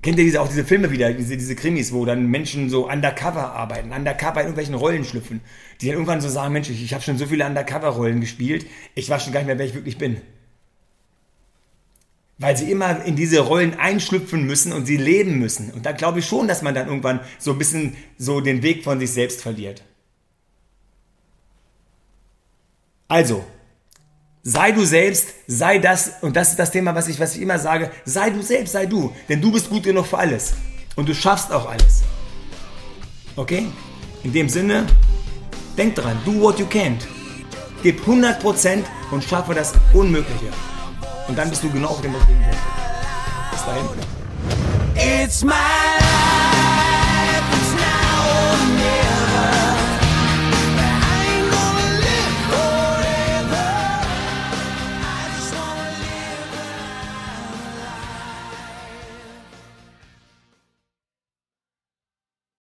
Kennt 0.03 0.19
ihr 0.19 0.25
diese, 0.25 0.43
auch 0.43 0.49
diese 0.49 0.67
Filme 0.67 0.91
wieder, 0.91 1.11
diese, 1.15 1.39
diese 1.39 1.57
Krimis, 1.57 1.91
wo 1.91 2.05
dann 2.05 2.27
Menschen 2.27 2.69
so 2.69 2.87
undercover 2.87 3.55
arbeiten, 3.55 3.93
undercover 3.93 4.41
in 4.41 4.49
irgendwelchen 4.49 4.75
Rollen 4.75 5.07
schlüpfen, 5.07 5.41
die 5.81 5.87
dann 5.87 5.95
irgendwann 5.95 6.21
so 6.21 6.29
sagen, 6.29 6.53
Mensch, 6.53 6.69
ich, 6.69 6.85
ich 6.85 6.93
habe 6.93 7.03
schon 7.03 7.17
so 7.17 7.25
viele 7.25 7.47
undercover-Rollen 7.47 8.21
gespielt, 8.21 8.67
ich 8.95 9.09
weiß 9.09 9.25
schon 9.25 9.33
gar 9.33 9.41
nicht 9.41 9.47
mehr, 9.47 9.59
wer 9.59 9.65
ich 9.65 9.75
wirklich 9.75 9.97
bin 9.97 10.21
weil 12.41 12.57
sie 12.57 12.71
immer 12.71 13.05
in 13.05 13.17
diese 13.17 13.41
Rollen 13.41 13.79
einschlüpfen 13.79 14.45
müssen 14.45 14.73
und 14.73 14.87
sie 14.87 14.97
leben 14.97 15.39
müssen. 15.39 15.71
Und 15.73 15.85
da 15.85 15.93
glaube 15.93 16.21
ich 16.21 16.27
schon, 16.27 16.49
dass 16.49 16.63
man 16.63 16.75
dann 16.75 16.89
irgendwann 16.89 17.21
so 17.39 17.53
ein 17.53 17.59
bisschen 17.59 17.95
so 18.17 18.41
den 18.41 18.63
Weg 18.63 18.83
von 18.83 18.99
sich 18.99 19.13
selbst 19.13 19.43
verliert. 19.43 19.83
Also, 23.09 23.45
sei 24.43 24.73
du 24.73 24.87
selbst, 24.87 25.29
sei 25.47 25.79
das, 25.79 26.15
und 26.23 26.35
das 26.35 26.51
ist 26.51 26.59
das 26.59 26.71
Thema, 26.71 26.95
was 26.95 27.09
ich, 27.09 27.21
was 27.21 27.37
ich 27.37 27.43
immer 27.43 27.59
sage, 27.59 27.91
sei 28.07 28.31
du 28.31 28.41
selbst, 28.41 28.73
sei 28.73 28.87
du, 28.87 29.15
denn 29.29 29.43
du 29.43 29.53
bist 29.53 29.69
gut 29.69 29.83
genug 29.83 30.07
für 30.07 30.19
alles. 30.19 30.55
Und 30.97 31.11
du 31.11 31.15
schaffst 31.15 31.53
auch 31.53 31.69
alles. 31.69 32.03
Okay? 33.37 33.67
In 34.23 34.33
dem 34.33 34.49
Sinne, 34.49 34.87
denk 35.77 35.95
dran, 35.95 36.19
do 36.25 36.41
what 36.41 36.59
you 36.59 36.67
can't. 36.67 37.03
Gib 37.83 38.01
100% 38.07 38.83
und 39.11 39.25
schaffe 39.25 39.53
das 39.53 39.75
Unmögliche. 39.93 40.49
Und 41.31 41.37
dann 41.37 41.49
bist 41.49 41.63
du 41.63 41.71
genau 41.71 41.91
auf 41.91 42.01
dem 42.01 42.13
richtigen 42.13 42.41
Weg. 42.41 42.57
Bis 43.53 43.65
dahin. 43.65 43.87
It's 44.97 45.45
my 45.45 46.00